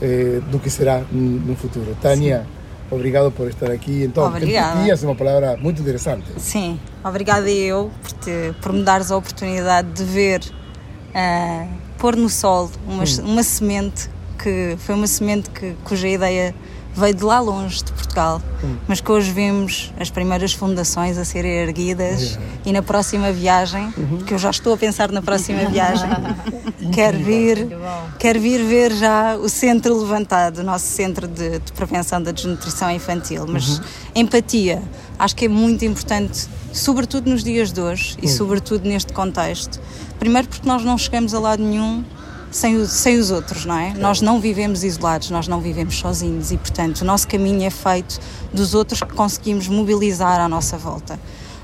eh, 0.00 0.40
do 0.50 0.58
que 0.58 0.70
será 0.70 1.02
no 1.10 1.54
futuro. 1.56 1.96
Tânia, 2.00 2.46
Obrigado 2.90 3.30
por 3.30 3.48
estar 3.48 3.70
aqui. 3.70 4.02
Então, 4.02 4.26
Obrigada. 4.26 4.80
empatia 4.80 4.94
é 4.94 5.06
uma 5.06 5.14
palavra 5.14 5.56
muito 5.58 5.82
interessante. 5.82 6.24
Sim, 6.38 6.80
obrigada 7.04 7.50
eu 7.50 7.90
por, 8.02 8.12
te, 8.12 8.54
por 8.62 8.72
me 8.72 8.82
dares 8.82 9.10
a 9.10 9.16
oportunidade 9.16 9.88
de 9.92 10.04
ver, 10.04 10.40
uh, 11.10 11.68
pôr 11.98 12.16
no 12.16 12.28
sol 12.30 12.70
uma, 12.86 13.04
Hum. 13.04 13.24
uma 13.24 13.42
semente 13.42 14.08
que 14.42 14.76
foi 14.78 14.94
uma 14.94 15.06
semente 15.06 15.50
que, 15.50 15.74
cuja 15.84 16.08
ideia 16.08 16.54
veio 16.98 17.14
de 17.14 17.24
lá 17.24 17.40
longe 17.40 17.82
de 17.84 17.92
Portugal, 17.92 18.42
Hum. 18.62 18.76
mas 18.88 19.00
que 19.00 19.10
hoje 19.12 19.30
vemos 19.30 19.92
as 20.00 20.10
primeiras 20.10 20.52
fundações 20.52 21.16
a 21.16 21.24
serem 21.24 21.52
erguidas 21.52 22.34
Uhum. 22.36 22.42
e 22.66 22.72
na 22.72 22.82
próxima 22.82 23.30
viagem, 23.30 23.92
que 24.26 24.34
eu 24.34 24.38
já 24.38 24.50
estou 24.50 24.74
a 24.74 24.76
pensar 24.76 25.12
na 25.12 25.22
próxima 25.22 25.64
viagem, 25.66 26.08
quero 26.92 27.18
vir, 27.18 27.68
quero 28.18 28.40
vir 28.40 28.64
ver 28.64 28.92
já 28.92 29.36
o 29.36 29.48
centro 29.48 29.96
levantado, 30.00 30.58
o 30.58 30.64
nosso 30.64 30.86
centro 30.86 31.28
de, 31.28 31.58
de 31.60 31.72
prevenção 31.72 32.20
da 32.22 32.32
desnutrição 32.32 32.90
infantil. 32.90 33.46
Mas 33.48 33.80
empatia, 34.14 34.82
acho 35.18 35.36
que 35.36 35.44
é 35.44 35.48
muito 35.48 35.84
importante, 35.84 36.48
sobretudo 36.72 37.30
nos 37.30 37.44
dias 37.44 37.72
de 37.72 37.80
hoje 37.80 38.16
e 38.22 38.28
sobretudo 38.28 38.88
neste 38.88 39.12
contexto. 39.12 39.80
Primeiro 40.18 40.48
porque 40.48 40.66
nós 40.68 40.82
não 40.84 40.98
chegamos 40.98 41.32
a 41.34 41.38
lado 41.38 41.62
nenhum 41.62 42.04
sem, 42.50 42.76
o- 42.76 42.86
sem 42.86 43.18
os 43.18 43.30
outros, 43.30 43.64
não 43.64 43.76
é? 43.78 43.92
Nós 43.94 44.20
não 44.20 44.40
vivemos 44.40 44.82
isolados, 44.84 45.30
nós 45.30 45.46
não 45.48 45.60
vivemos 45.60 45.96
sozinhos 45.98 46.50
e, 46.50 46.56
portanto, 46.56 47.02
o 47.02 47.04
nosso 47.04 47.26
caminho 47.28 47.62
é 47.64 47.70
feito 47.70 48.18
dos 48.52 48.74
outros 48.74 49.00
que 49.00 49.12
conseguimos 49.14 49.68
mobilizar 49.68 50.40
à 50.40 50.48
nossa 50.48 50.76
volta. 50.78 51.18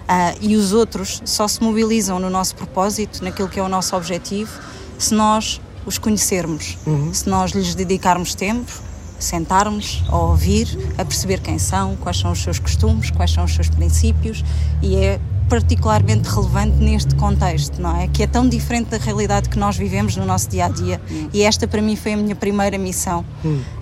Ah, 0.06 0.34
e 0.40 0.54
os 0.56 0.72
outros 0.72 1.22
só 1.24 1.48
se 1.48 1.62
mobilizam 1.62 2.18
no 2.20 2.28
nosso 2.28 2.54
propósito, 2.54 3.24
naquilo 3.24 3.48
que 3.48 3.58
é 3.58 3.62
o 3.62 3.68
nosso 3.68 3.96
objetivo, 3.96 4.50
se 4.98 5.14
nós 5.14 5.60
os 5.86 5.96
conhecermos, 5.98 6.76
se 7.12 7.28
nós 7.28 7.52
lhes 7.52 7.74
dedicarmos 7.74 8.34
tempo, 8.34 8.70
sentarmos 9.18 10.02
a 10.08 10.18
ouvir, 10.18 10.66
a 10.98 11.04
perceber 11.04 11.40
quem 11.40 11.58
são, 11.58 11.96
quais 11.96 12.18
são 12.18 12.32
os 12.32 12.42
seus 12.42 12.58
costumes, 12.58 13.10
quais 13.10 13.30
são 13.32 13.44
os 13.44 13.54
seus 13.54 13.68
princípios 13.70 14.44
e 14.82 14.96
é 14.96 15.18
particularmente 15.48 16.28
relevante 16.28 16.76
neste 16.76 17.14
contexto, 17.14 17.80
não 17.80 17.96
é? 17.96 18.08
Que 18.08 18.22
é 18.22 18.26
tão 18.26 18.48
diferente 18.48 18.90
da 18.90 18.98
realidade 18.98 19.48
que 19.48 19.58
nós 19.58 19.76
vivemos 19.76 20.16
no 20.16 20.24
nosso 20.24 20.48
dia 20.48 20.66
a 20.66 20.68
dia. 20.68 21.00
E 21.32 21.42
esta 21.42 21.66
para 21.66 21.82
mim 21.82 21.96
foi 21.96 22.14
a 22.14 22.16
minha 22.16 22.34
primeira 22.34 22.78
missão. 22.78 23.24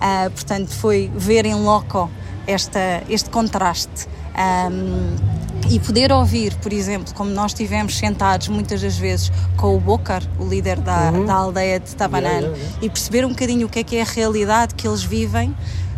Ah, 0.01 0.31
portanto, 0.33 0.71
foi 0.71 1.11
ver 1.15 1.47
em 1.47 1.55
loco 1.55 2.11
esta, 2.47 3.03
este 3.09 3.31
contraste. 3.31 4.09
Ahm, 4.35 5.17
e 5.71 5.79
poder 5.79 6.13
ouvir, 6.13 6.55
por 6.57 6.73
exemplo, 6.73 7.15
como 7.15 7.31
nós 7.31 7.53
estivemos 7.53 7.97
sentados 7.97 8.49
muitas 8.49 8.83
das 8.83 8.97
vezes 8.97 9.31
com 9.57 9.77
o 9.77 9.81
Bokar, 9.81 10.23
o 10.39 10.47
líder 10.47 10.81
da, 10.81 11.11
da 11.11 11.35
aldeia 11.35 11.79
de 11.79 11.95
Tabanane, 11.95 12.49
e 12.81 12.91
perceber 12.91 13.25
um 13.25 13.31
bocadinho 13.31 13.67
o 13.67 13.71
que 13.71 13.79
é 13.79 13.85
que 13.85 13.97
é 13.97 14.03
a 14.03 14.05
realidade 14.05 14.75
que 14.75 14.87
eles 14.87 15.03
vivem, 15.03 15.55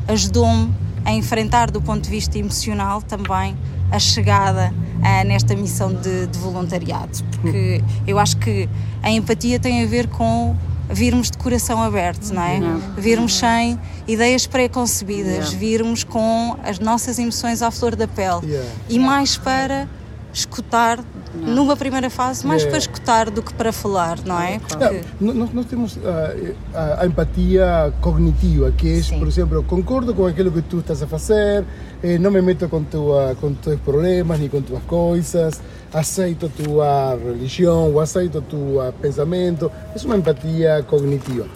ajudou-me 0.06 0.72
a 1.04 1.12
enfrentar 1.12 1.70
do 1.70 1.80
ponto 1.80 2.02
de 2.02 2.10
vista 2.10 2.38
emocional 2.38 3.02
também 3.02 3.56
a 3.94 3.98
chegada 3.98 4.74
ah, 5.02 5.22
nesta 5.24 5.54
missão 5.54 5.92
de, 5.92 6.26
de 6.26 6.38
voluntariado, 6.38 7.22
porque 7.30 7.82
eu 8.06 8.18
acho 8.18 8.36
que 8.38 8.68
a 9.02 9.10
empatia 9.10 9.60
tem 9.60 9.84
a 9.84 9.86
ver 9.86 10.08
com 10.08 10.56
virmos 10.90 11.30
de 11.30 11.38
coração 11.38 11.82
aberto, 11.82 12.32
não 12.32 12.42
é? 12.42 12.58
Virmos 12.96 13.38
sem 13.38 13.78
ideias 14.06 14.46
pré-concebidas, 14.46 15.52
virmos 15.52 16.04
com 16.04 16.56
as 16.62 16.78
nossas 16.78 17.18
emoções 17.18 17.62
à 17.62 17.70
flor 17.70 17.96
da 17.96 18.06
pele. 18.06 18.46
Yeah. 18.46 18.70
e 18.88 18.98
mais 18.98 19.38
para 19.38 19.88
escutar 20.32 20.98
numa 21.34 21.76
primeira 21.76 22.08
fase, 22.10 22.46
mais 22.46 22.62
Yeah. 22.62 22.70
para 22.70 22.78
escutar 22.78 23.30
do 23.30 23.42
que 23.42 23.52
para 23.54 23.72
falar, 23.72 24.18
não 24.24 24.40
é? 24.40 24.58
Porque 24.58 25.00
No- 25.20 25.34
Nós, 25.34 25.66
temos 25.66 25.98
ah, 26.04 26.34
a, 26.74 27.02
a 27.02 27.06
empatia 27.06 27.92
cognitiva, 28.00 28.70
que 28.72 28.98
é, 28.98 29.02
Sim. 29.02 29.18
por 29.18 29.28
exemplo, 29.28 29.62
concordo 29.64 30.14
com 30.14 30.26
aquilo 30.26 30.50
que 30.52 30.62
tu 30.62 30.78
estás 30.78 31.02
a 31.02 31.06
fazer, 31.06 31.64
eh, 32.02 32.18
não 32.18 32.30
me 32.30 32.40
meto 32.40 32.68
com, 32.68 32.82
tua, 32.84 33.36
com 33.40 33.52
teus 33.54 33.80
problemas 33.80 34.38
nem 34.38 34.48
com 34.48 34.60
tuas 34.62 34.82
coisas, 34.84 35.60
aceito 35.92 36.48
tua 36.48 37.16
religião, 37.24 37.92
ou 37.92 38.00
aceito 38.00 38.40
tu 38.42 38.78
pensamento. 39.00 39.70
É 39.94 40.04
uma 40.06 40.16
empatia 40.16 40.84
cognitiva. 40.88 41.46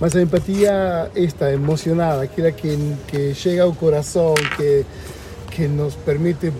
Mas 0.00 0.14
a 0.14 0.20
empatia 0.22 1.10
esta 1.14 1.50
emocional, 1.52 2.20
aquela 2.20 2.50
que, 2.52 2.76
que 3.06 3.34
chega 3.34 3.62
ao 3.62 3.72
coração, 3.72 4.34
que 4.56 4.84
que 5.58 5.66
nos 5.66 5.96
permite 5.96 6.52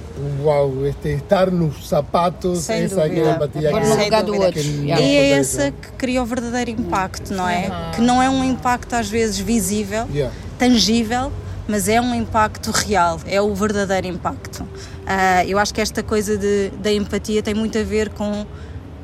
este, 0.88 1.10
estar 1.10 1.52
nos 1.52 1.88
sapatos, 1.88 2.62
Sem 2.64 2.82
essa 2.82 3.06
dúvida. 3.08 3.30
a 3.30 3.34
empatia 3.36 3.68
que, 3.72 3.78
no 3.78 3.86
Sem 3.94 4.04
lugar 4.06 4.22
do 4.24 4.34
outro. 4.34 4.60
E 4.60 4.90
é 4.90 5.28
essa 5.30 5.70
que 5.70 5.92
cria 5.96 6.20
o 6.20 6.26
verdadeiro 6.26 6.72
impacto, 6.72 7.32
não 7.32 7.48
é? 7.48 7.70
Que 7.94 8.00
não 8.00 8.20
é 8.20 8.28
um 8.28 8.42
impacto 8.42 8.94
às 8.94 9.08
vezes 9.08 9.38
visível, 9.38 10.08
Yeah. 10.12 10.34
tangível, 10.58 11.30
mas 11.68 11.88
é 11.88 12.00
um 12.00 12.12
impacto 12.12 12.72
real, 12.72 13.20
é 13.24 13.40
o 13.40 13.54
verdadeiro 13.54 14.08
impacto. 14.08 14.66
Ah, 15.06 15.44
eu 15.46 15.60
acho 15.60 15.72
que 15.72 15.80
esta 15.80 16.02
coisa 16.02 16.36
de, 16.36 16.70
da 16.82 16.92
empatia 16.92 17.40
tem 17.40 17.54
muito 17.54 17.78
a 17.78 17.84
ver 17.84 18.08
com 18.08 18.44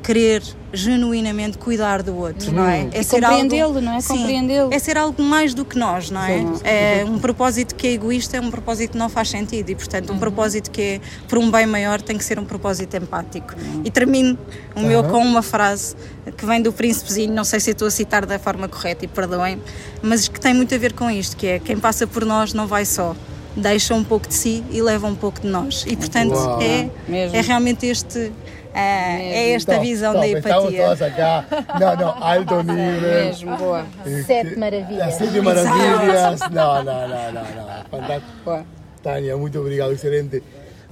querer 0.05 0.43
genuinamente 0.71 1.57
cuidar 1.57 2.03
do 2.03 2.15
outro, 2.17 2.51
não 2.51 2.67
é? 2.67 2.89
E 2.93 3.05
compreendê-lo, 3.05 3.81
não 3.81 3.93
é? 3.95 4.01
Sim, 4.01 4.17
Compreendê-lo. 4.17 4.69
É 4.73 4.77
ser 4.77 4.97
algo 4.97 5.21
mais 5.23 5.53
do 5.53 5.63
que 5.65 5.77
nós, 5.77 6.11
não 6.11 6.21
é? 6.21 6.43
É 6.63 7.05
um 7.05 7.17
propósito 7.17 7.73
que 7.75 7.87
é 7.87 7.93
egoísta, 7.93 8.37
é 8.37 8.41
um 8.41 8.51
propósito 8.51 8.91
que 8.91 8.97
não 8.97 9.09
faz 9.09 9.29
sentido 9.29 9.69
e, 9.69 9.75
portanto, 9.75 10.09
Uhum. 10.09 10.17
um 10.17 10.19
propósito 10.19 10.69
que 10.69 10.81
é 10.81 11.01
por 11.27 11.37
um 11.39 11.49
bem 11.49 11.65
maior 11.65 12.01
tem 12.01 12.17
que 12.17 12.23
ser 12.23 12.37
um 12.37 12.45
propósito 12.45 12.95
empático. 12.97 13.53
E 13.83 13.89
termino 13.89 14.37
o 14.75 14.81
meu 14.81 15.03
com 15.05 15.17
uma 15.19 15.41
frase 15.41 15.95
que 16.37 16.45
vem 16.45 16.61
do 16.61 16.71
Príncipezinho, 16.71 17.33
não 17.33 17.43
sei 17.43 17.59
se 17.59 17.69
eu 17.69 17.73
estou 17.73 17.87
a 17.87 17.91
citar 17.91 18.25
da 18.25 18.37
forma 18.37 18.67
correta 18.67 19.05
e 19.05 19.07
perdoem, 19.07 19.61
mas 20.03 20.27
que 20.27 20.39
tem 20.39 20.53
muito 20.53 20.75
a 20.75 20.77
ver 20.77 20.93
com 20.93 21.09
isto, 21.09 21.35
que 21.35 21.47
é 21.47 21.59
quem 21.59 21.77
passa 21.77 22.05
por 22.05 22.25
nós 22.25 22.53
não 22.53 22.67
vai 22.67 22.85
só. 22.85 23.15
Deixa 23.57 23.93
um 23.95 24.03
pouco 24.03 24.27
de 24.27 24.33
si 24.33 24.63
e 24.69 24.81
leva 24.81 25.07
um 25.07 25.15
pouco 25.15 25.39
de 25.39 25.47
nós. 25.47 25.85
E 25.87 25.95
portanto 25.95 26.33
Uau. 26.33 26.61
é, 26.61 26.89
Mesmo. 27.07 27.37
é 27.37 27.41
realmente 27.41 27.85
este, 27.87 28.31
ah, 28.75 29.19
é 29.21 29.51
esta 29.51 29.75
Top, 29.75 29.85
visão 29.87 30.13
top, 30.13 30.33
da 30.33 30.37
Estamos 30.37 30.73
empatia. 30.73 31.07
acá. 31.07 31.45
No, 31.79 31.95
no, 32.05 32.23
alto 32.23 32.63
nível. 32.63 33.01
Mesmo, 33.01 33.57
boa. 33.57 33.85
Sete 34.25 34.59
maravilhas. 34.59 35.05
Las 35.07 35.15
siete 35.15 35.41
maravillas. 35.41 36.39
No, 36.41 36.83
no, 36.83 36.83
no, 36.83 37.07
no, 37.07 37.41
no. 37.41 37.89
Fantástico. 37.89 38.31
boa. 38.43 38.65
Tânia, 39.01 39.37
muito 39.37 39.59
obrigado, 39.59 39.93
excelente. 39.93 40.43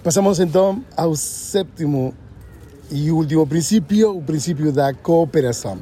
Passamos 0.02 0.40
então 0.40 0.84
ao 0.96 1.16
sétimo 1.16 2.14
e 2.92 3.12
último 3.12 3.46
princípio, 3.48 4.18
o 4.18 4.22
princípio 4.22 4.72
da 4.72 4.94
cooperação. 4.94 5.78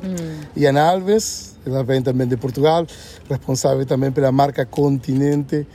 Iana 0.55 0.81
Alves, 0.81 1.57
ela 1.67 1.83
vem 1.83 2.01
também 2.01 2.27
de 2.27 2.37
Portugal, 2.37 2.87
responsável 3.29 3.85
também 3.85 4.11
pela 4.11 4.31
marca 4.31 4.65
Continente. 4.65 5.67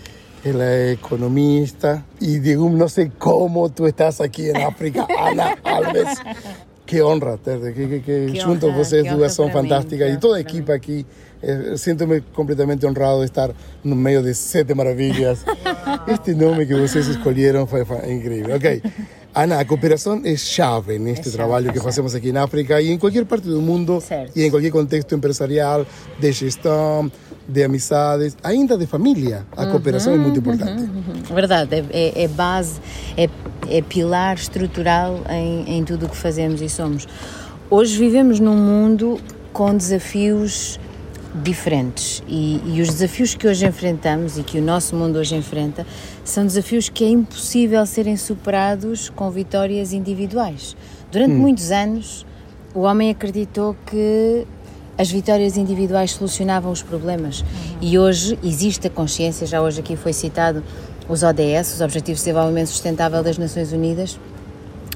Ela 0.49 0.63
é 0.63 0.93
economista 0.93 2.05
e 2.21 2.39
digo, 2.39 2.71
não 2.71 2.89
sei 2.89 3.11
como 3.19 3.69
tu 3.69 3.85
estás 3.85 4.21
aqui 4.21 4.49
em 4.49 4.65
África, 4.65 5.05
Ana 5.19 5.59
Alves. 5.65 6.23
Que 6.87 7.03
honra 7.03 7.37
ter, 7.37 7.59
que, 7.75 7.89
que, 7.89 8.01
que, 8.01 8.27
Que 8.31 8.41
junto 8.41 8.67
honra, 8.69 8.77
vocês 8.77 9.03
que 9.03 9.09
duas 9.09 9.23
honra 9.23 9.29
são 9.29 9.51
para 9.51 9.63
mim, 9.63 9.69
fantásticas 9.69 10.09
que 10.09 10.15
e 10.15 10.19
toda 10.19 10.37
a 10.37 10.39
honra 10.39 10.43
para 10.43 10.49
equipa 10.49 10.73
aqui. 10.73 11.05
Eh, 11.43 11.77
Sinto-me 11.77 12.21
completamente 12.33 12.87
honrado 12.87 13.19
de 13.21 13.25
estar 13.27 13.51
no 13.85 13.95
meio 13.97 14.23
de 14.23 14.35
sete 14.35 14.75
maravilhas. 14.75 15.45
Este 16.09 16.35
nome 16.35 16.67
que 16.67 16.75
vocês 16.75 17.07
escolheram 17.09 17.67
foi, 17.67 17.83
incrível. 18.11 18.57
Ok. 18.57 18.83
Ana, 19.35 19.61
a 19.61 19.65
cooperação 19.67 20.23
é 20.25 20.35
chave 20.35 20.99
neste 20.99 21.31
trabalho 21.31 21.71
que 21.71 21.79
fazemos 21.79 22.15
aqui 22.15 22.33
na 22.33 22.45
África 22.45 22.81
e 22.81 22.91
em 22.91 22.97
qualquer 22.99 23.27
parte 23.27 23.47
do 23.47 23.61
mundo 23.61 24.01
Certo. 24.01 24.33
e 24.35 24.43
em 24.45 24.51
qualquer 24.51 24.71
contexto 24.71 25.15
empresarial, 25.15 25.85
de 26.19 26.33
gestão, 26.33 27.13
de 27.47 27.63
amizades, 27.63 28.35
ainda 28.43 28.79
de 28.79 28.87
família. 28.87 29.45
A 29.55 29.67
cooperação 29.67 30.15
é 30.15 30.17
muito 30.17 30.39
importante. 30.39 30.89
Verdade, 31.33 31.75
é, 31.75 31.85
é- 31.91 32.23
é 32.25 32.29
base, 32.29 32.81
é, 33.15 33.29
é 33.69 33.83
pilar 33.83 34.37
estrutural 34.37 35.21
em, 35.29 35.77
em 35.79 35.85
tudo 35.85 36.07
o 36.07 36.09
que 36.09 36.17
fazemos 36.17 36.63
e 36.63 36.69
somos. 36.71 37.07
Hoje 37.69 37.99
vivemos 37.99 38.41
num 38.41 38.57
mundo 38.57 39.21
com 39.53 39.77
desafios 39.77 40.81
diferentes. 41.43 42.23
E, 42.27 42.61
e 42.67 42.81
os 42.81 42.89
desafios 42.89 43.35
que 43.35 43.47
hoje 43.47 43.67
enfrentamos 43.67 44.39
e 44.39 44.43
que 44.43 44.59
o 44.59 44.63
nosso 44.63 44.97
mundo 44.97 45.17
hoje 45.19 45.35
enfrenta 45.37 45.87
são 46.25 46.45
desafios 46.45 46.89
que 46.89 47.05
é 47.05 47.09
impossível 47.09 47.85
serem 47.87 48.17
superados 48.17 49.11
com 49.11 49.31
vitórias 49.31 49.93
individuais. 49.93 50.77
Durante 51.11 51.35
muitos 51.35 51.71
anos, 51.71 52.27
o 52.75 52.81
homem 52.81 53.11
acreditou 53.11 53.77
que 53.87 54.47
as 54.99 55.11
vitórias 55.11 55.57
individuais 55.57 56.13
solucionavam 56.13 56.73
os 56.73 56.83
problemas. 56.83 57.45
E 57.81 57.99
hoje 57.99 58.39
existe 58.43 58.87
a 58.87 58.91
consciência, 58.91 59.47
já 59.47 59.61
hoje 59.61 59.81
aqui 59.81 59.97
foi 59.97 60.13
citado 60.13 60.63
os 61.09 61.23
ODS, 61.23 61.75
os 61.75 61.81
Objetivos 61.81 62.21
de 62.21 62.27
Desenvolvimento 62.27 62.69
Sustentável 62.69 63.23
das 63.23 63.39
Nações 63.39 63.73
Unidas, 63.73 64.19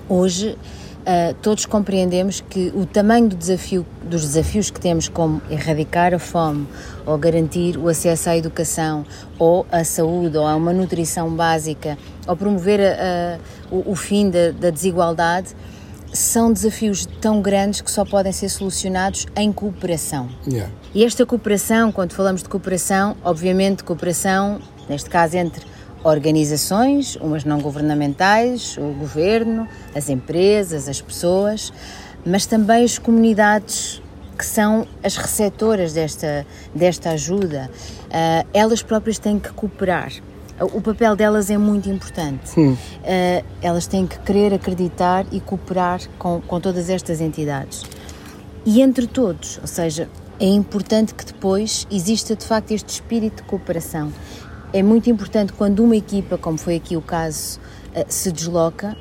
hoje 0.09 0.57
ah, 1.07 1.35
todos 1.43 1.67
compreendemos 1.67 2.41
que 2.41 2.73
o 2.75 2.85
tamanho 2.87 3.29
do 3.29 3.37
desafio, 3.37 3.87
dos 4.05 4.23
desafios 4.23 4.71
que 4.71 4.81
temos 4.81 5.09
como 5.09 5.41
erradicar 5.51 6.13
a 6.15 6.19
fome 6.19 6.67
ou 7.07 7.17
garantir 7.19 7.77
o 7.77 7.89
acesso 7.89 8.29
à 8.31 8.37
educação 8.37 9.05
ou 9.39 9.67
à 9.73 9.83
saúde 9.85 10.37
ou 10.37 10.47
a 10.47 10.55
uma 10.55 10.73
nutrição 10.73 11.31
básica 11.35 11.97
ou 12.27 12.37
promover 12.37 12.81
a- 12.81 13.37
a- 13.37 13.39
o, 13.75 13.93
o 13.93 13.95
fim 13.97 14.29
da, 14.31 14.51
da 14.53 14.71
desigualdade 14.71 15.49
são 16.13 16.53
desafios 16.53 17.07
tão 17.21 17.41
grandes 17.41 17.81
que 17.81 17.91
só 17.91 18.05
podem 18.05 18.33
ser 18.33 18.49
solucionados 18.49 19.27
em 19.37 19.53
cooperação. 19.53 20.29
Yeah. 20.47 20.69
E 20.93 21.05
esta 21.05 21.25
cooperação, 21.25 21.93
quando 21.93 22.13
falamos 22.15 22.43
de 22.43 22.49
cooperação, 22.49 23.17
obviamente 23.25 23.85
cooperação, 23.85 24.61
neste 24.89 25.09
caso 25.09 25.37
entre 25.37 25.65
organizações, 26.03 27.17
umas 27.17 27.45
não 27.45 27.61
governamentais, 27.61 28.77
o 28.79 28.93
governo, 28.99 29.69
as 29.95 30.09
empresas, 30.09 30.89
as 30.89 31.01
pessoas, 31.01 31.73
mas 32.25 32.47
também 32.47 32.85
as 32.85 32.99
comunidades 32.99 34.03
que 34.37 34.47
são 34.47 34.87
as 35.05 35.17
receptoras 35.17 35.93
desta, 35.93 36.47
desta 36.75 37.11
ajuda. 37.11 37.71
Uh, 38.07 38.49
elas 38.55 38.83
próprias 38.83 39.19
têm 39.19 39.39
que 39.39 39.53
cooperar. 39.53 40.13
O 40.59 40.81
papel 40.81 41.17
delas 41.17 41.51
é 41.51 41.59
muito 41.59 41.89
importante. 41.91 42.59
Uh, 42.59 43.45
elas 43.61 43.87
têm 43.87 44.07
que 44.07 44.19
querer 44.21 44.55
acreditar 44.55 45.27
e 45.31 45.41
cooperar 45.41 46.01
com, 46.19 46.41
com 46.41 46.61
todas 46.61 46.89
estas 46.89 47.21
entidades. 47.21 47.83
E 48.65 48.81
entre 48.81 49.07
todos, 49.07 49.59
ou 49.61 49.67
seja, 49.67 50.09
é 50.39 50.47
importante 50.47 51.15
que 51.15 51.25
depois 51.25 51.87
exista 51.91 52.35
de 52.35 52.47
facto 52.47 52.71
este 52.73 52.89
espírito 52.89 53.43
de 53.43 53.49
cooperação. 53.49 54.11
É 54.73 54.83
muito 54.83 55.11
importante 55.11 55.53
quando 55.53 55.83
uma 55.83 55.97
equipa, 55.97 56.39
como 56.39 56.57
foi 56.57 56.77
aqui 56.77 56.97
o 56.97 57.03
caso, 57.03 57.59
uh, 57.95 58.05
se 58.09 58.31
desloca, 58.31 58.97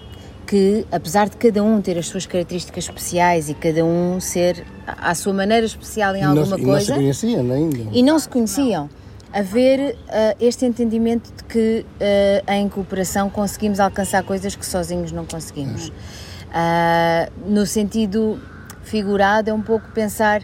que, 0.49 0.83
apesar 0.91 1.29
de 1.29 1.37
cada 1.37 1.63
um 1.63 1.79
ter 1.79 1.95
as 1.95 2.07
suas 2.07 2.25
características 2.25 2.85
especiais 2.85 3.49
e 3.49 3.53
cada 3.53 3.85
um 3.85 4.19
ser 4.19 4.65
à 4.87 5.13
sua 5.13 5.31
maneira 5.31 5.63
especial 5.63 6.15
em 6.15 6.23
alguma 6.23 6.57
não, 6.57 6.65
coisa. 6.65 6.65
E 6.65 7.05
não 7.05 7.13
se 7.13 7.21
conheciam 7.21 7.51
ainda. 7.51 7.77
E 7.91 8.03
não 8.03 8.19
se 8.19 8.29
conheciam. 8.29 8.89
Haver 9.31 9.93
uh, 9.93 10.35
este 10.39 10.65
entendimento 10.65 11.31
de 11.37 11.43
que 11.43 11.85
uh, 11.85 12.51
em 12.51 12.67
cooperação 12.67 13.29
conseguimos 13.29 13.79
alcançar 13.79 14.23
coisas 14.23 14.55
que 14.55 14.65
sozinhos 14.65 15.11
não 15.11 15.23
conseguimos. 15.23 15.89
Uh, 15.89 17.31
no 17.45 17.67
sentido 17.67 18.39
figurado, 18.81 19.51
é 19.51 19.53
um 19.53 19.61
pouco 19.61 19.87
pensar: 19.91 20.41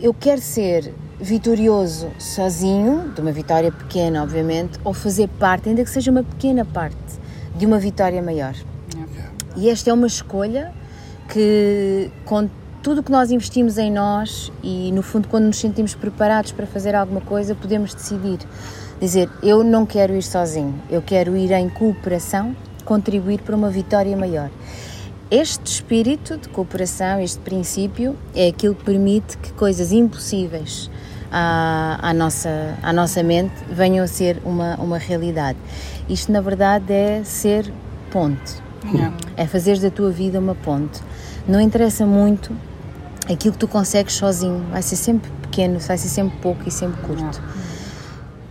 eu 0.00 0.14
quero 0.14 0.40
ser 0.40 0.94
vitorioso 1.20 2.10
sozinho, 2.18 3.12
de 3.14 3.20
uma 3.20 3.32
vitória 3.32 3.70
pequena, 3.70 4.22
obviamente, 4.22 4.78
ou 4.84 4.92
fazer 4.92 5.28
parte, 5.28 5.68
ainda 5.68 5.84
que 5.84 5.90
seja 5.90 6.10
uma 6.10 6.22
pequena 6.22 6.64
parte, 6.64 6.96
de 7.56 7.64
uma 7.66 7.78
vitória 7.78 8.20
maior. 8.22 8.54
E 9.56 9.68
esta 9.68 9.90
é 9.90 9.92
uma 9.92 10.06
escolha 10.06 10.72
que, 11.28 12.10
com 12.24 12.48
tudo 12.82 13.00
o 13.00 13.02
que 13.02 13.10
nós 13.10 13.30
investimos 13.30 13.78
em 13.78 13.90
nós 13.90 14.52
e, 14.62 14.90
no 14.92 15.02
fundo, 15.02 15.28
quando 15.28 15.44
nos 15.44 15.58
sentimos 15.58 15.94
preparados 15.94 16.52
para 16.52 16.66
fazer 16.66 16.94
alguma 16.94 17.20
coisa, 17.20 17.54
podemos 17.54 17.94
decidir. 17.94 18.40
Dizer, 19.00 19.28
eu 19.42 19.64
não 19.64 19.86
quero 19.86 20.14
ir 20.14 20.22
sozinho, 20.22 20.74
eu 20.90 21.00
quero 21.00 21.36
ir 21.36 21.50
em 21.52 21.68
cooperação, 21.68 22.54
contribuir 22.84 23.40
para 23.40 23.54
uma 23.54 23.70
vitória 23.70 24.16
maior. 24.16 24.50
Este 25.30 25.66
espírito 25.66 26.36
de 26.36 26.48
cooperação, 26.48 27.20
este 27.20 27.38
princípio, 27.40 28.16
é 28.34 28.48
aquilo 28.48 28.74
que 28.74 28.84
permite 28.84 29.38
que 29.38 29.52
coisas 29.52 29.90
impossíveis 29.90 30.90
à, 31.32 31.98
à, 32.02 32.14
nossa, 32.14 32.76
à 32.82 32.92
nossa 32.92 33.22
mente 33.22 33.54
venham 33.70 34.04
a 34.04 34.08
ser 34.08 34.40
uma, 34.44 34.76
uma 34.76 34.98
realidade. 34.98 35.58
Isto, 36.08 36.30
na 36.30 36.40
verdade, 36.40 36.92
é 36.92 37.22
ser 37.24 37.72
ponte 38.10 38.64
não. 38.92 39.14
É 39.36 39.46
fazeres 39.46 39.80
da 39.80 39.90
tua 39.90 40.10
vida 40.10 40.38
uma 40.38 40.54
ponte. 40.54 41.00
Não 41.48 41.60
interessa 41.60 42.04
muito 42.04 42.54
aquilo 43.30 43.52
que 43.52 43.58
tu 43.58 43.68
consegues 43.68 44.14
sozinho, 44.14 44.64
vai 44.70 44.82
ser 44.82 44.96
sempre 44.96 45.30
pequeno, 45.42 45.78
vai 45.78 45.96
ser 45.96 46.08
sempre 46.08 46.36
pouco 46.38 46.62
e 46.66 46.70
sempre 46.70 47.00
curto. 47.02 47.42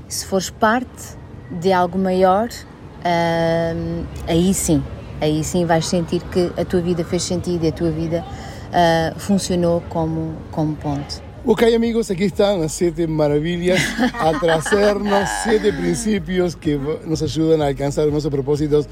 Se 0.08 0.26
fores 0.26 0.50
parte 0.50 1.18
de 1.52 1.72
algo 1.72 1.98
maior, 1.98 2.48
uh, 2.50 4.06
aí 4.28 4.54
sim, 4.54 4.84
aí 5.24 5.44
sim 5.44 5.66
vais 5.66 5.86
sentir 5.86 6.22
que 6.32 6.52
a 6.58 6.66
tua 6.66 6.82
vida 6.82 7.04
fez 7.04 7.24
sentido 7.24 7.66
e 7.66 7.70
a 7.70 7.72
tua 7.72 7.92
vida 7.92 8.24
uh, 8.24 9.20
funcionou 9.20 9.82
como, 9.90 10.34
como 10.52 10.76
ponte. 10.76 11.22
Ok 11.46 11.76
amigos, 11.76 12.10
aquí 12.10 12.24
están 12.24 12.62
las 12.62 12.72
siete 12.72 13.06
maravillas 13.06 13.80
a 14.14 14.32
trazarnos 14.40 15.28
siete 15.44 15.74
principios 15.74 16.56
que 16.56 16.80
nos 17.06 17.22
ayudan 17.22 17.62
a 17.62 17.68
alcanzar 17.68 18.08
nuestros 18.08 18.32
propósitos 18.32 18.88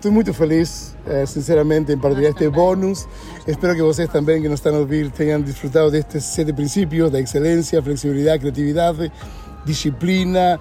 Estoy 0.00 0.12
muy 0.12 0.24
feliz, 0.24 0.94
eh, 1.06 1.26
sinceramente, 1.26 1.92
en 1.92 2.00
partir 2.00 2.20
de 2.20 2.28
este 2.30 2.48
bonus. 2.48 3.06
Espero 3.46 3.74
que 3.74 3.82
ustedes 3.82 4.08
también, 4.08 4.40
que 4.40 4.48
nos 4.48 4.60
están 4.60 4.74
a 4.74 4.78
oír, 4.78 5.10
tengan 5.10 5.44
disfrutado 5.44 5.90
de 5.90 5.98
estos 5.98 6.24
siete 6.24 6.54
principios 6.54 7.12
de 7.12 7.20
excelencia, 7.20 7.82
flexibilidad, 7.82 8.40
creatividad, 8.40 8.94
disciplina, 9.66 10.58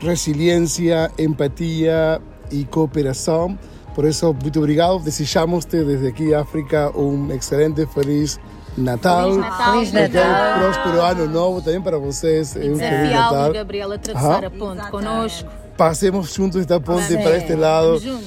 resiliencia, 0.00 1.08
empatía 1.18 2.20
y 2.50 2.64
cooperación. 2.64 3.60
Por 3.94 4.06
eso, 4.06 4.32
muy 4.32 4.52
obrigado. 4.56 4.98
Deseamos 5.00 5.66
desde 5.66 6.08
aquí, 6.08 6.32
África, 6.32 6.90
un 6.94 7.30
excelente, 7.30 7.86
feliz 7.86 8.40
Natal. 8.76 9.30
Feliz 9.30 9.40
Natal. 9.40 9.72
Feliz 9.72 9.92
Natal. 9.92 10.56
Um 10.56 10.60
próspero 10.60 11.02
ano 11.02 11.26
novo 11.26 11.62
também 11.62 11.80
para 11.80 11.98
vocês. 11.98 12.54
E 12.56 12.70
um 12.70 12.76
feliz 12.76 13.10
Natal. 13.10 13.52
Gabriela 13.52 13.94
atravessar 13.96 14.44
a 14.44 14.50
ponte 14.50 14.90
conosco. 14.90 15.50
Pasemos 15.76 16.34
juntos 16.34 16.60
esta 16.60 16.78
ponte 16.78 17.16
para 17.16 17.38
este 17.38 17.54
lado. 17.54 17.98
Juntos, 17.98 18.26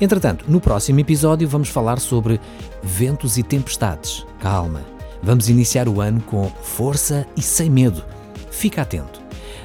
Entretanto, 0.00 0.44
no 0.48 0.60
próximo 0.60 1.00
episódio 1.00 1.48
vamos 1.48 1.68
falar 1.68 1.98
sobre 1.98 2.40
ventos 2.82 3.36
e 3.38 3.42
tempestades. 3.42 4.26
Calma, 4.40 4.82
vamos 5.22 5.48
iniciar 5.48 5.88
o 5.88 6.00
ano 6.00 6.20
com 6.22 6.50
força 6.62 7.26
e 7.36 7.42
sem 7.42 7.70
medo. 7.70 8.04
Fica 8.50 8.82
atento. 8.82 9.20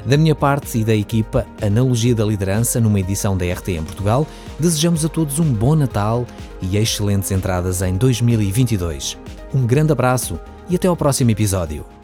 Da 0.05 0.17
minha 0.17 0.35
parte 0.35 0.77
e 0.77 0.83
da 0.83 0.95
equipa 0.95 1.47
Analogia 1.59 2.13
da 2.13 2.23
Liderança, 2.23 2.79
numa 2.79 2.99
edição 2.99 3.35
da 3.35 3.45
RT 3.51 3.69
em 3.69 3.83
Portugal, 3.83 4.27
desejamos 4.59 5.03
a 5.03 5.09
todos 5.09 5.39
um 5.39 5.51
bom 5.51 5.75
Natal 5.75 6.27
e 6.61 6.77
excelentes 6.77 7.31
entradas 7.31 7.81
em 7.81 7.95
2022. 7.97 9.17
Um 9.53 9.65
grande 9.65 9.91
abraço 9.91 10.39
e 10.69 10.75
até 10.75 10.87
ao 10.87 10.95
próximo 10.95 11.31
episódio. 11.31 11.94